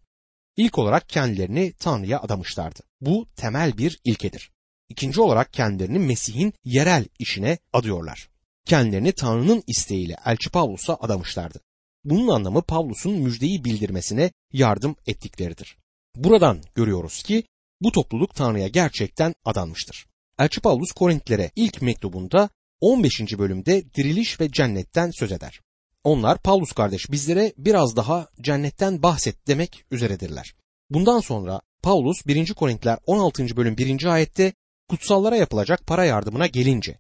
İlk 0.57 0.79
olarak 0.79 1.09
kendilerini 1.09 1.73
Tanrı'ya 1.73 2.21
adamışlardı. 2.21 2.81
Bu 3.01 3.27
temel 3.37 3.79
bir 3.79 4.01
ilkedir. 4.05 4.51
İkinci 4.89 5.21
olarak 5.21 5.53
kendilerini 5.53 5.99
Mesih'in 5.99 6.53
yerel 6.65 7.05
işine 7.19 7.59
adıyorlar. 7.73 8.31
Kendilerini 8.65 9.13
Tanrı'nın 9.13 9.63
isteğiyle 9.67 10.17
Elçi 10.27 10.51
Pavlus'a 10.51 10.97
adamışlardı. 11.01 11.61
Bunun 12.05 12.29
anlamı 12.29 12.63
Pavlus'un 12.63 13.13
müjdeyi 13.13 13.65
bildirmesine 13.65 14.33
yardım 14.53 14.97
ettikleridir. 15.07 15.77
Buradan 16.17 16.63
görüyoruz 16.75 17.23
ki 17.23 17.45
bu 17.81 17.93
topluluk 17.93 18.35
Tanrı'ya 18.35 18.69
gerçekten 18.69 19.35
adanmıştır. 19.45 20.07
Elçi 20.39 20.61
Pavlus 20.61 20.93
Korintlere 20.93 21.51
ilk 21.57 21.83
mektubunda 21.83 22.51
15. 22.81 23.21
bölümde 23.39 23.95
diriliş 23.95 24.41
ve 24.41 24.51
cennetten 24.51 25.11
söz 25.11 25.33
eder. 25.33 25.61
Onlar 26.05 26.43
Pavlus 26.43 26.73
kardeş 26.73 27.11
bizlere 27.11 27.53
biraz 27.57 27.97
daha 27.97 28.29
cennetten 28.41 29.03
bahset 29.03 29.47
demek 29.47 29.85
üzeredirler. 29.91 30.55
Bundan 30.91 31.21
sonra 31.21 31.61
Paulus 31.83 32.27
1. 32.27 32.55
Korintiler 32.55 32.99
16. 33.07 33.57
bölüm 33.57 33.77
1. 33.77 34.05
ayette 34.05 34.53
kutsallara 34.89 35.37
yapılacak 35.37 35.87
para 35.87 36.05
yardımına 36.05 36.47
gelince 36.47 36.99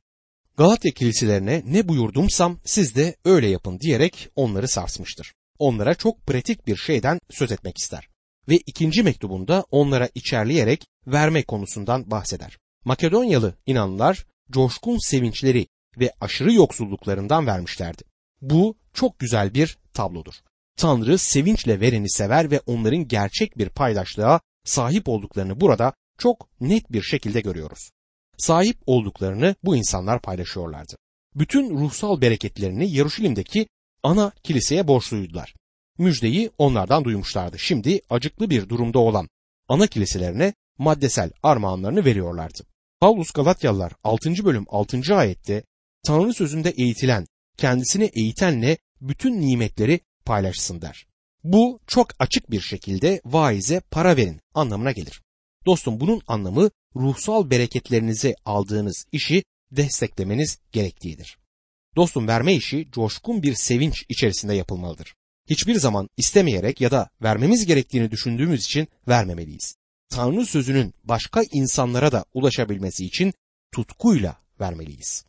Galatya 0.56 0.90
kiliselerine 0.90 1.62
ne 1.66 1.88
buyurdumsam 1.88 2.60
siz 2.64 2.94
de 2.94 3.16
öyle 3.24 3.48
yapın 3.48 3.80
diyerek 3.80 4.28
onları 4.36 4.68
sarsmıştır. 4.68 5.32
Onlara 5.58 5.94
çok 5.94 6.26
pratik 6.26 6.66
bir 6.66 6.76
şeyden 6.76 7.18
söz 7.30 7.52
etmek 7.52 7.78
ister. 7.78 8.08
Ve 8.48 8.56
ikinci 8.66 9.02
mektubunda 9.02 9.64
onlara 9.70 10.08
içerleyerek 10.14 10.86
verme 11.06 11.42
konusundan 11.42 12.10
bahseder. 12.10 12.58
Makedonyalı 12.84 13.54
inanlılar 13.66 14.26
coşkun 14.50 14.98
sevinçleri 14.98 15.66
ve 15.98 16.12
aşırı 16.20 16.52
yoksulluklarından 16.52 17.46
vermişlerdi. 17.46 18.02
Bu 18.40 18.74
çok 18.94 19.18
güzel 19.18 19.54
bir 19.54 19.78
tablodur. 19.94 20.34
Tanrı 20.76 21.18
sevinçle 21.18 21.80
vereni 21.80 22.10
sever 22.10 22.50
ve 22.50 22.60
onların 22.66 23.08
gerçek 23.08 23.58
bir 23.58 23.68
paydaşlığa 23.68 24.40
sahip 24.64 25.08
olduklarını 25.08 25.60
burada 25.60 25.92
çok 26.18 26.48
net 26.60 26.92
bir 26.92 27.02
şekilde 27.02 27.40
görüyoruz. 27.40 27.90
Sahip 28.38 28.76
olduklarını 28.86 29.54
bu 29.64 29.76
insanlar 29.76 30.20
paylaşıyorlardı. 30.20 30.96
Bütün 31.34 31.80
ruhsal 31.80 32.20
bereketlerini 32.20 32.90
Yaruşilim'deki 32.90 33.66
ana 34.02 34.32
kiliseye 34.42 34.88
borçluydular. 34.88 35.54
Müjdeyi 35.98 36.50
onlardan 36.58 37.04
duymuşlardı. 37.04 37.58
Şimdi 37.58 38.00
acıklı 38.10 38.50
bir 38.50 38.68
durumda 38.68 38.98
olan 38.98 39.28
ana 39.68 39.86
kiliselerine 39.86 40.54
maddesel 40.78 41.30
armağanlarını 41.42 42.04
veriyorlardı. 42.04 42.62
Paulus 43.00 43.30
Galatyalılar 43.30 43.92
6. 44.04 44.44
bölüm 44.44 44.64
6. 44.68 45.16
ayette 45.16 45.62
Tanrı 46.06 46.34
sözünde 46.34 46.70
eğitilen, 46.70 47.26
kendisini 47.56 48.10
eğitenle 48.14 48.78
bütün 49.00 49.40
nimetleri 49.40 50.00
paylaşsın 50.24 50.82
der. 50.82 51.06
Bu 51.44 51.80
çok 51.86 52.08
açık 52.18 52.50
bir 52.50 52.60
şekilde 52.60 53.20
vaize 53.24 53.80
para 53.80 54.16
verin 54.16 54.40
anlamına 54.54 54.92
gelir. 54.92 55.22
Dostum 55.66 56.00
bunun 56.00 56.20
anlamı 56.26 56.70
ruhsal 56.96 57.50
bereketlerinizi 57.50 58.34
aldığınız 58.44 59.06
işi 59.12 59.44
desteklemeniz 59.70 60.58
gerektiğidir. 60.72 61.38
Dostum 61.96 62.28
verme 62.28 62.54
işi 62.54 62.88
coşkun 62.92 63.42
bir 63.42 63.54
sevinç 63.54 64.04
içerisinde 64.08 64.54
yapılmalıdır. 64.54 65.14
Hiçbir 65.50 65.74
zaman 65.74 66.08
istemeyerek 66.16 66.80
ya 66.80 66.90
da 66.90 67.08
vermemiz 67.22 67.66
gerektiğini 67.66 68.10
düşündüğümüz 68.10 68.64
için 68.64 68.88
vermemeliyiz. 69.08 69.79
Tanrı 70.10 70.46
sözünün 70.46 70.94
başka 71.04 71.42
insanlara 71.52 72.12
da 72.12 72.24
ulaşabilmesi 72.34 73.04
için 73.04 73.32
tutkuyla 73.72 74.36
vermeliyiz. 74.60 75.24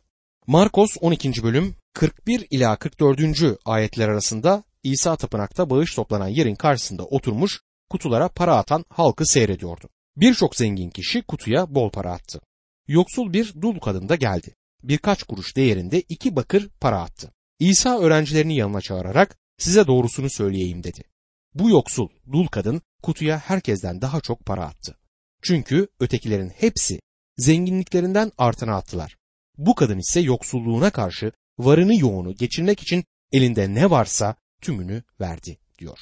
Markos 0.46 0.96
12. 1.00 1.42
bölüm 1.42 1.76
41 1.92 2.46
ila 2.50 2.76
44. 2.76 3.20
ayetler 3.64 4.08
arasında 4.08 4.64
İsa 4.82 5.16
tapınakta 5.16 5.70
bağış 5.70 5.94
toplanan 5.94 6.28
yerin 6.28 6.54
karşısında 6.54 7.04
oturmuş 7.04 7.60
kutulara 7.90 8.28
para 8.28 8.56
atan 8.56 8.84
halkı 8.88 9.26
seyrediyordu. 9.26 9.88
Birçok 10.16 10.56
zengin 10.56 10.90
kişi 10.90 11.22
kutuya 11.22 11.74
bol 11.74 11.90
para 11.90 12.12
attı. 12.12 12.40
Yoksul 12.88 13.32
bir 13.32 13.54
dul 13.62 13.78
kadın 13.78 14.08
da 14.08 14.14
geldi. 14.14 14.54
Birkaç 14.82 15.22
kuruş 15.22 15.56
değerinde 15.56 16.00
iki 16.00 16.36
bakır 16.36 16.68
para 16.80 17.02
attı. 17.02 17.32
İsa 17.58 17.98
öğrencilerini 17.98 18.56
yanına 18.56 18.80
çağırarak 18.80 19.38
size 19.58 19.86
doğrusunu 19.86 20.30
söyleyeyim 20.30 20.84
dedi. 20.84 21.11
Bu 21.54 21.70
yoksul 21.70 22.08
dul 22.32 22.46
kadın 22.46 22.82
kutuya 23.02 23.38
herkesten 23.38 24.00
daha 24.00 24.20
çok 24.20 24.46
para 24.46 24.64
attı. 24.64 24.98
Çünkü 25.42 25.88
ötekilerin 26.00 26.48
hepsi 26.48 27.00
zenginliklerinden 27.36 28.32
artana 28.38 28.76
attılar. 28.76 29.16
Bu 29.58 29.74
kadın 29.74 29.98
ise 29.98 30.20
yoksulluğuna 30.20 30.90
karşı 30.90 31.32
varını 31.58 31.96
yoğunu 31.96 32.34
geçirmek 32.34 32.82
için 32.82 33.04
elinde 33.32 33.74
ne 33.74 33.90
varsa 33.90 34.34
tümünü 34.60 35.02
verdi 35.20 35.58
diyor. 35.78 35.98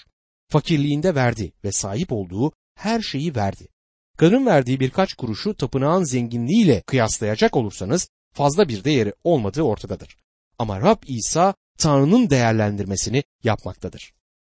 Fakirliğinde 0.48 1.14
verdi 1.14 1.52
ve 1.64 1.72
sahip 1.72 2.12
olduğu 2.12 2.52
her 2.74 3.00
şeyi 3.00 3.36
verdi. 3.36 3.68
Kadın 4.16 4.46
verdiği 4.46 4.80
birkaç 4.80 5.14
kuruşu 5.14 5.54
tapınağın 5.54 6.04
zenginliğiyle 6.04 6.80
kıyaslayacak 6.80 7.56
olursanız 7.56 8.08
fazla 8.32 8.68
bir 8.68 8.84
değeri 8.84 9.12
olmadığı 9.24 9.62
ortadadır. 9.62 10.16
Ama 10.58 10.80
Rab 10.80 11.02
İsa 11.06 11.54
Tanrı'nın 11.78 12.30
değerlendirmesini 12.30 13.22
yapmaktadır. 13.44 14.12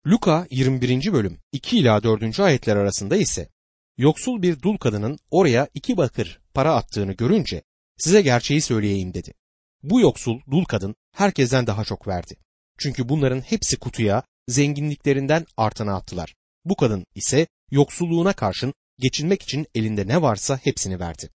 Luka 0.06 0.46
21. 0.50 1.12
bölüm 1.12 1.38
2 1.52 1.78
ila 1.78 2.02
4. 2.02 2.40
ayetler 2.40 2.76
arasında 2.76 3.16
ise 3.16 3.48
yoksul 3.96 4.42
bir 4.42 4.62
dul 4.62 4.76
kadının 4.76 5.18
oraya 5.30 5.68
iki 5.74 5.96
bakır 5.96 6.40
para 6.54 6.74
attığını 6.74 7.12
görünce 7.12 7.62
size 7.98 8.22
gerçeği 8.22 8.60
söyleyeyim 8.62 9.14
dedi. 9.14 9.34
Bu 9.82 10.00
yoksul 10.00 10.40
dul 10.50 10.64
kadın 10.64 10.94
herkesten 11.12 11.66
daha 11.66 11.84
çok 11.84 12.08
verdi. 12.08 12.36
Çünkü 12.78 13.08
bunların 13.08 13.40
hepsi 13.40 13.78
kutuya 13.78 14.22
zenginliklerinden 14.48 15.46
artana 15.56 15.96
attılar. 15.96 16.34
Bu 16.64 16.76
kadın 16.76 17.06
ise 17.14 17.46
yoksulluğuna 17.70 18.32
karşın 18.32 18.74
geçinmek 18.98 19.42
için 19.42 19.66
elinde 19.74 20.08
ne 20.08 20.22
varsa 20.22 20.56
hepsini 20.56 21.00
verdi. 21.00 21.30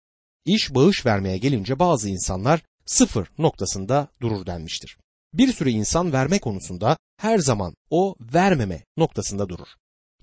İş 0.45 0.75
bağış 0.75 1.05
vermeye 1.05 1.37
gelince 1.37 1.79
bazı 1.79 2.09
insanlar 2.09 2.61
sıfır 2.85 3.27
noktasında 3.37 4.07
durur 4.21 4.45
denmiştir. 4.45 4.97
Bir 5.37 5.53
sürü 5.53 5.69
insan 5.69 6.13
verme 6.13 6.39
konusunda 6.39 6.97
her 7.17 7.37
zaman 7.37 7.75
o 7.89 8.15
vermeme 8.33 8.83
noktasında 8.97 9.49
durur. 9.49 9.67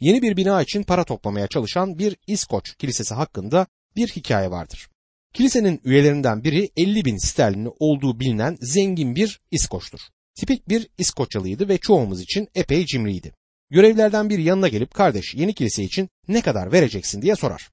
Yeni 0.01 0.23
bir 0.23 0.37
bina 0.37 0.63
için 0.63 0.83
para 0.83 1.05
toplamaya 1.05 1.47
çalışan 1.47 1.99
bir 1.99 2.17
İskoç 2.27 2.77
kilisesi 2.77 3.15
hakkında 3.15 3.67
bir 3.97 4.09
hikaye 4.09 4.51
vardır. 4.51 4.89
Kilisenin 5.35 5.81
üyelerinden 5.85 6.45
biri 6.45 6.71
50 6.77 7.05
bin 7.05 7.17
sterlini 7.17 7.69
olduğu 7.79 8.21
bilinen 8.21 8.59
zengin 8.61 9.17
bir 9.17 9.41
İskoç'tur. 9.51 10.01
Tipik 10.35 10.69
bir 10.69 10.89
İskoçyalıydı 10.99 11.69
ve 11.69 11.79
çoğumuz 11.79 12.21
için 12.21 12.49
epey 12.55 12.87
cimriydi. 12.87 13.33
Görevlerden 13.71 14.31
bir 14.31 14.39
yanına 14.39 14.69
gelip 14.69 14.95
kardeş 14.95 15.35
yeni 15.35 15.55
kilise 15.55 15.85
için 15.85 16.09
ne 16.29 16.41
kadar 16.41 16.73
vereceksin 16.73 17.23
diye 17.23 17.37
sorar. 17.37 17.71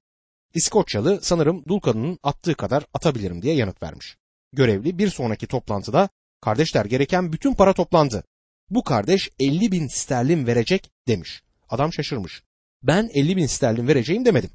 İskoçyalı 0.54 1.20
sanırım 1.22 1.64
dul 1.68 1.80
kadının 1.80 2.20
attığı 2.24 2.56
kadar 2.56 2.86
atabilirim 2.94 3.42
diye 3.42 3.56
yanıt 3.56 3.84
vermiş. 3.84 4.18
Görevli 4.54 4.98
bir 4.98 5.10
sonraki 5.10 5.48
toplantıda 5.48 6.10
kardeşler 6.42 6.86
gereken 6.86 7.34
bütün 7.34 7.54
para 7.54 7.74
toplandı. 7.74 8.24
Bu 8.70 8.84
kardeş 8.84 9.30
50 9.40 9.72
bin 9.72 9.88
sterlin 9.88 10.48
verecek 10.48 10.92
demiş. 11.08 11.42
Adam 11.70 11.94
şaşırmış. 11.94 12.44
Ben 12.84 13.10
50 13.14 13.38
bin 13.38 13.46
sterlin 13.46 13.88
vereceğim 13.88 14.26
demedim. 14.26 14.50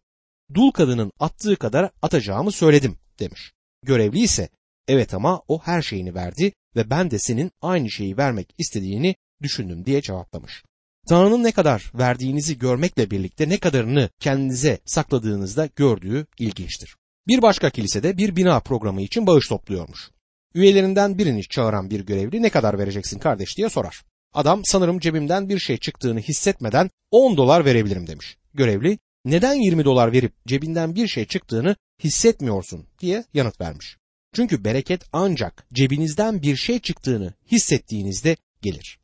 Dul 0.55 0.71
kadının 0.71 1.13
attığı 1.21 1.57
kadar 1.57 1.91
atacağımı 2.03 2.53
söyledim 2.53 2.99
demiş. 3.19 3.53
Görevli 3.83 4.21
ise 4.21 4.49
evet 4.89 5.15
ama 5.15 5.43
o 5.49 5.61
her 5.63 5.83
şeyini 5.83 6.15
verdi 6.15 6.53
ve 6.77 6.91
ben 6.91 7.11
de 7.11 7.19
senin 7.19 7.51
aynı 7.63 7.91
şeyi 7.91 8.17
vermek 8.17 8.55
istediğini 8.59 9.15
düşündüm 9.43 9.85
diye 9.85 10.03
cevaplamış. 10.03 10.63
Tanrı'nın 11.09 11.45
ne 11.45 11.53
kadar 11.53 11.93
verdiğinizi 11.95 12.59
görmekle 12.59 13.11
birlikte 13.11 13.49
ne 13.49 13.59
kadarını 13.59 14.11
kendinize 14.21 14.79
sakladığınızda 14.85 15.69
gördüğü 15.77 16.27
ilginçtir. 16.39 16.97
Bir 17.29 17.43
başka 17.43 17.71
kilisede 17.71 18.19
bir 18.19 18.37
bina 18.37 18.61
programı 18.61 19.03
için 19.03 19.27
bağış 19.27 19.49
topluyormuş. 19.49 20.11
Üyelerinden 20.55 21.19
birini 21.19 21.43
çağıran 21.43 21.91
bir 21.91 22.01
görevli 22.01 22.43
ne 22.43 22.51
kadar 22.51 22.79
vereceksin 22.79 23.19
kardeş 23.19 23.57
diye 23.57 23.69
sorar. 23.69 24.03
Adam 24.33 24.61
sanırım 24.65 24.99
cebimden 24.99 25.49
bir 25.49 25.59
şey 25.59 25.77
çıktığını 25.77 26.21
hissetmeden 26.21 26.91
10 27.11 27.37
dolar 27.37 27.65
verebilirim 27.65 28.07
demiş. 28.07 28.37
Görevli 28.55 28.99
neden 29.25 29.55
20 29.55 29.85
dolar 29.85 30.13
verip 30.13 30.33
cebinden 30.47 30.95
bir 30.95 31.09
şey 31.09 31.27
çıktığını 31.27 31.77
hissetmiyorsun 32.05 32.87
diye 32.99 33.25
yanıt 33.35 33.61
vermiş. 33.61 33.97
Çünkü 34.35 34.65
bereket 34.65 35.05
ancak 35.13 35.67
cebinizden 35.73 36.43
bir 36.43 36.57
şey 36.57 36.79
çıktığını 36.79 37.35
hissettiğinizde 37.53 38.37
gelir. 38.63 38.99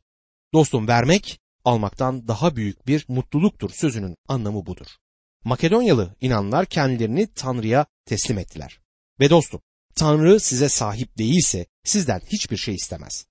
Dostum 0.53 0.87
vermek 0.87 1.39
almaktan 1.65 2.27
daha 2.27 2.55
büyük 2.55 2.87
bir 2.87 3.05
mutluluktur 3.07 3.69
sözünün 3.69 4.15
anlamı 4.27 4.65
budur. 4.65 4.87
Makedonyalı 5.43 6.15
inanlar 6.21 6.65
kendilerini 6.65 7.27
Tanrı'ya 7.35 7.85
teslim 8.05 8.37
ettiler. 8.37 8.79
Ve 9.19 9.29
dostum, 9.29 9.61
Tanrı 9.95 10.39
size 10.39 10.69
sahip 10.69 11.17
değilse 11.17 11.65
sizden 11.83 12.19
hiçbir 12.19 12.57
şey 12.57 12.75
istemez. 12.75 13.25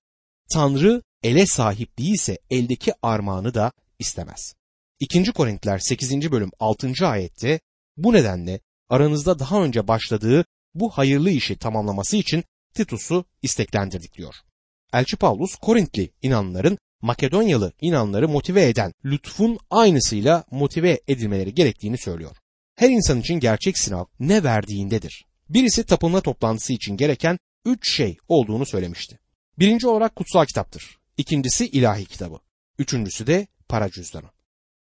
Tanrı 0.53 1.01
ele 1.23 1.45
sahip 1.45 1.99
değilse 1.99 2.37
eldeki 2.49 2.93
armağanı 3.01 3.53
da 3.53 3.71
istemez. 3.99 4.53
2. 4.99 5.31
Korintiler 5.31 5.79
8. 5.79 6.31
bölüm 6.31 6.51
6. 6.59 7.07
ayette 7.07 7.59
bu 7.97 8.13
nedenle 8.13 8.59
aranızda 8.89 9.39
daha 9.39 9.63
önce 9.63 9.87
başladığı 9.87 10.45
bu 10.73 10.89
hayırlı 10.89 11.29
işi 11.29 11.55
tamamlaması 11.57 12.17
için 12.17 12.43
Titus'u 12.73 13.25
isteklendirdik 13.41 14.17
diyor. 14.17 14.35
Elçi 14.93 15.17
Paulus 15.17 15.55
Korintli 15.55 16.11
inanların 16.21 16.77
Makedonyalı 17.01 17.73
inanları 17.81 18.29
motive 18.29 18.67
eden 18.67 18.93
lütfun 19.05 19.59
aynısıyla 19.69 20.43
motive 20.51 21.01
edilmeleri 21.07 21.53
gerektiğini 21.53 21.97
söylüyor. 21.97 22.37
Her 22.75 22.89
insan 22.89 23.19
için 23.19 23.39
gerçek 23.39 23.77
sınav 23.77 24.05
ne 24.19 24.43
verdiğindedir. 24.43 25.25
Birisi 25.53 25.83
tapınma 25.83 26.21
toplantısı 26.21 26.73
için 26.73 26.97
gereken 26.97 27.39
üç 27.65 27.95
şey 27.95 28.17
olduğunu 28.27 28.65
söylemişti. 28.65 29.19
Birinci 29.59 29.87
olarak 29.87 30.15
kutsal 30.15 30.45
kitaptır. 30.45 30.97
İkincisi 31.17 31.67
ilahi 31.67 32.05
kitabı. 32.05 32.39
Üçüncüsü 32.79 33.27
de 33.27 33.47
para 33.69 33.89
cüzdanı. 33.89 34.29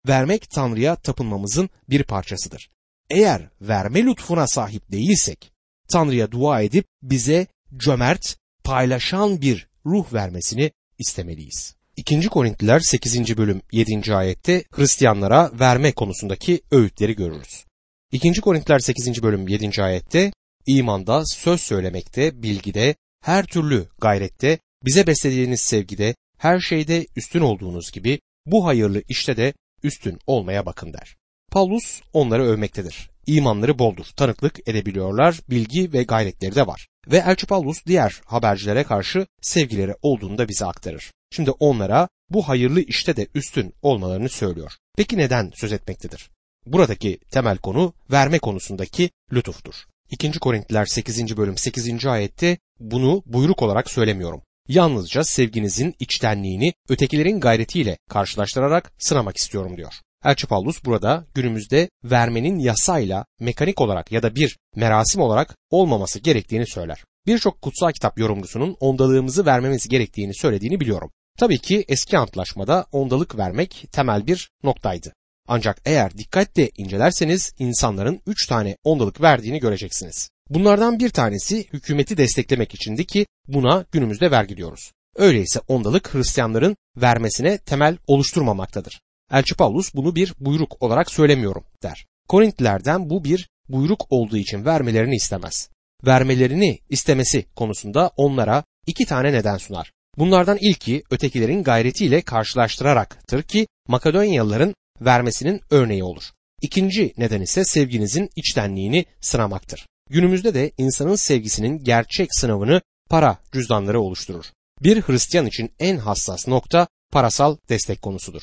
Vermek 0.08 0.50
Tanrı'ya 0.50 0.96
tapınmamızın 0.96 1.70
bir 1.90 2.04
parçasıdır. 2.04 2.70
Eğer 3.10 3.50
verme 3.62 4.04
lütfuna 4.04 4.48
sahip 4.48 4.92
değilsek, 4.92 5.52
Tanrı'ya 5.92 6.32
dua 6.32 6.62
edip 6.62 6.86
bize 7.02 7.48
cömert, 7.78 8.38
paylaşan 8.64 9.42
bir 9.42 9.68
ruh 9.86 10.14
vermesini 10.14 10.72
istemeliyiz. 11.00 11.76
2. 11.98 12.28
Korintliler 12.28 12.80
8. 12.80 13.38
bölüm 13.38 13.62
7. 13.72 14.16
ayette 14.16 14.64
Hristiyanlara 14.72 15.52
verme 15.60 15.92
konusundaki 15.92 16.62
öğütleri 16.72 17.16
görürüz. 17.16 17.66
2. 18.12 18.42
Korintliler 18.42 18.80
8. 18.80 19.24
bölüm 19.24 19.48
7. 19.48 19.84
ayette 19.84 20.32
imanda, 20.66 21.26
söz 21.26 21.62
söylemekte, 21.62 22.44
bilgide, 22.44 22.96
her 23.22 23.46
türlü 23.46 23.88
gayrette, 24.02 24.60
bize 24.86 25.08
beslediğiniz 25.08 25.62
sevgide, 25.62 26.16
her 26.38 26.60
şeyde 26.60 27.06
üstün 27.16 27.42
olduğunuz 27.42 27.92
gibi 27.92 28.20
bu 28.46 28.66
hayırlı 28.66 29.04
işte 29.10 29.38
de 29.38 29.54
üstün 29.84 30.20
olmaya 30.28 30.66
bakın 30.66 30.94
der. 30.94 31.16
Paulus 31.52 32.02
onları 32.14 32.44
övmektedir. 32.44 33.10
İmanları 33.28 33.80
boldur, 33.80 34.06
tanıklık 34.16 34.70
edebiliyorlar, 34.70 35.40
bilgi 35.50 35.94
ve 35.94 36.04
gayretleri 36.04 36.56
de 36.56 36.68
var. 36.68 36.88
Ve 37.08 37.18
Elçi 37.18 37.48
Paulus 37.48 37.86
diğer 37.86 38.22
habercilere 38.26 38.84
karşı 38.84 39.28
sevgileri 39.42 39.96
olduğunu 40.02 40.38
da 40.38 40.50
bize 40.50 40.66
aktarır. 40.66 41.12
Şimdi 41.32 41.52
onlara 41.52 42.08
bu 42.30 42.48
hayırlı 42.48 42.82
işte 42.82 43.16
de 43.16 43.28
üstün 43.36 43.74
olmalarını 43.82 44.30
söylüyor. 44.30 44.72
Peki 44.98 45.18
neden 45.18 45.52
söz 45.56 45.74
etmektedir? 45.74 46.30
Buradaki 46.66 47.20
temel 47.32 47.58
konu 47.58 47.94
verme 48.12 48.40
konusundaki 48.40 49.10
lütuftur. 49.34 49.76
2. 50.12 50.40
Korintliler 50.40 50.86
8. 50.86 51.38
bölüm 51.38 51.58
8. 51.58 52.06
ayette 52.06 52.58
bunu 52.80 53.24
buyruk 53.26 53.62
olarak 53.62 53.92
söylemiyorum. 53.92 54.42
Yalnızca 54.68 55.24
sevginizin 55.24 55.96
içtenliğini 56.00 56.74
ötekilerin 56.90 57.40
gayretiyle 57.40 57.98
karşılaştırarak 58.10 58.92
sınamak 59.00 59.38
istiyorum 59.38 59.78
diyor. 59.78 59.94
Elçi 60.26 60.48
Paulus 60.48 60.86
burada 60.86 61.26
günümüzde 61.34 61.90
vermenin 62.04 62.60
yasayla 62.60 63.26
mekanik 63.40 63.82
olarak 63.82 64.12
ya 64.12 64.24
da 64.24 64.36
bir 64.36 64.58
merasim 64.76 65.22
olarak 65.22 65.58
olmaması 65.70 66.20
gerektiğini 66.20 66.68
söyler. 66.68 67.04
Birçok 67.28 67.62
kutsal 67.62 67.92
kitap 67.92 68.20
yorumcusunun 68.20 68.78
ondalığımızı 68.80 69.46
vermemiz 69.46 69.88
gerektiğini 69.88 70.36
söylediğini 70.36 70.80
biliyorum. 70.80 71.12
Tabii 71.40 71.60
ki 71.60 71.86
eski 71.88 72.18
antlaşmada 72.18 72.86
ondalık 72.92 73.38
vermek 73.38 73.86
temel 73.92 74.28
bir 74.28 74.50
noktaydı. 74.64 75.14
Ancak 75.54 75.82
eğer 75.86 76.18
dikkatle 76.18 76.70
incelerseniz 76.78 77.54
insanların 77.60 78.22
üç 78.28 78.48
tane 78.48 78.78
ondalık 78.84 79.22
verdiğini 79.22 79.60
göreceksiniz. 79.60 80.30
Bunlardan 80.50 81.00
bir 81.00 81.10
tanesi 81.10 81.66
hükümeti 81.74 82.18
desteklemek 82.18 82.74
içindi 82.74 83.06
ki 83.06 83.26
buna 83.48 83.86
günümüzde 83.92 84.32
vergi 84.32 84.58
diyoruz. 84.58 84.92
Öyleyse 85.16 85.60
ondalık 85.68 86.14
Hristiyanların 86.14 86.76
vermesine 86.98 87.58
temel 87.58 87.98
oluşturmamaktadır. 88.08 89.02
Elçi 89.32 89.56
Paulus 89.56 89.94
bunu 89.94 90.16
bir 90.16 90.34
buyruk 90.40 90.82
olarak 90.84 91.12
söylemiyorum 91.12 91.64
der. 91.84 92.06
Korintlilerden 92.28 93.10
bu 93.10 93.24
bir 93.24 93.50
buyruk 93.70 94.06
olduğu 94.10 94.38
için 94.38 94.66
vermelerini 94.66 95.16
istemez. 95.16 95.70
Vermelerini 96.06 96.80
istemesi 96.90 97.46
konusunda 97.56 98.12
onlara 98.18 98.64
iki 98.88 99.06
tane 99.06 99.34
neden 99.34 99.58
sunar. 99.58 99.92
Bunlardan 100.18 100.58
ilki 100.62 101.04
ötekilerin 101.10 101.64
gayretiyle 101.64 102.22
karşılaştıraraktır 102.22 103.44
ki 103.44 103.68
Makedonyalıların 103.88 104.76
vermesinin 105.02 105.62
örneği 105.70 106.04
olur. 106.04 106.24
İkinci 106.62 107.14
neden 107.18 107.42
ise 107.42 107.66
sevginizin 107.66 108.30
içtenliğini 108.36 109.06
sınamaktır. 109.22 109.86
Günümüzde 110.10 110.54
de 110.54 110.72
insanın 110.78 111.16
sevgisinin 111.16 111.84
gerçek 111.84 112.36
sınavını 112.36 112.82
para 113.10 113.38
cüzdanları 113.52 114.02
oluşturur. 114.02 114.46
Bir 114.84 115.02
Hristiyan 115.02 115.46
için 115.46 115.72
en 115.80 115.98
hassas 115.98 116.48
nokta 116.48 116.88
parasal 117.12 117.58
destek 117.70 118.02
konusudur. 118.02 118.42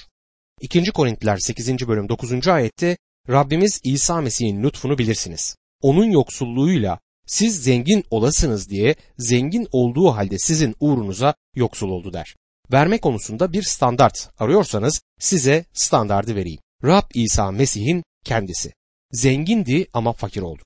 2. 0.61 0.85
Korintliler 0.92 1.37
8. 1.38 1.88
bölüm 1.88 2.09
9. 2.09 2.49
ayette 2.49 2.97
Rabbimiz 3.29 3.81
İsa 3.85 4.21
Mesih'in 4.21 4.62
lütfunu 4.62 4.99
bilirsiniz. 4.99 5.57
Onun 5.83 6.11
yoksulluğuyla 6.11 6.99
siz 7.27 7.62
zengin 7.62 8.05
olasınız 8.11 8.71
diye 8.71 8.94
zengin 9.18 9.68
olduğu 9.73 10.11
halde 10.11 10.38
sizin 10.38 10.75
uğrunuza 10.81 11.35
yoksul 11.55 11.88
oldu 11.88 12.12
der. 12.12 12.37
Verme 12.72 12.98
konusunda 12.98 13.52
bir 13.52 13.62
standart 13.62 14.31
arıyorsanız 14.38 15.02
size 15.18 15.64
standardı 15.72 16.37
vereyim. 16.37 16.61
Rab 16.85 17.11
İsa 17.14 17.50
Mesih'in 17.50 18.02
kendisi. 18.24 18.72
Zengindi 19.12 19.87
ama 19.92 20.12
fakir 20.12 20.42
oldu. 20.42 20.62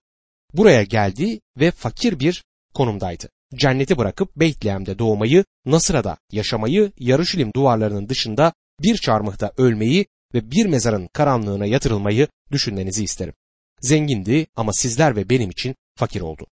Buraya 0.53 0.83
geldi 0.83 1.41
ve 1.57 1.71
fakir 1.71 2.21
bir 2.21 2.45
konumdaydı. 2.75 3.29
Cenneti 3.55 3.99
bırakıp 3.99 4.37
Beytlehem'de 4.37 4.99
doğmayı, 4.99 5.45
Nasıra'da 5.67 6.17
yaşamayı, 6.33 6.93
Yarışilim 6.99 7.51
duvarlarının 7.57 8.09
dışında 8.09 8.53
bir 8.83 8.97
çarmıhta 8.97 9.53
ölmeyi 9.57 10.07
ve 10.35 10.51
bir 10.51 10.67
mezarın 10.67 11.09
karanlığına 11.13 11.67
yatırılmayı 11.67 12.29
düşünmenizi 12.53 13.05
isterim. 13.05 13.35
Zengindi 13.81 14.47
ama 14.57 14.73
sizler 14.73 15.17
ve 15.17 15.31
benim 15.31 15.51
için 15.51 15.75
fakir 15.97 16.21
oldu. 16.21 16.47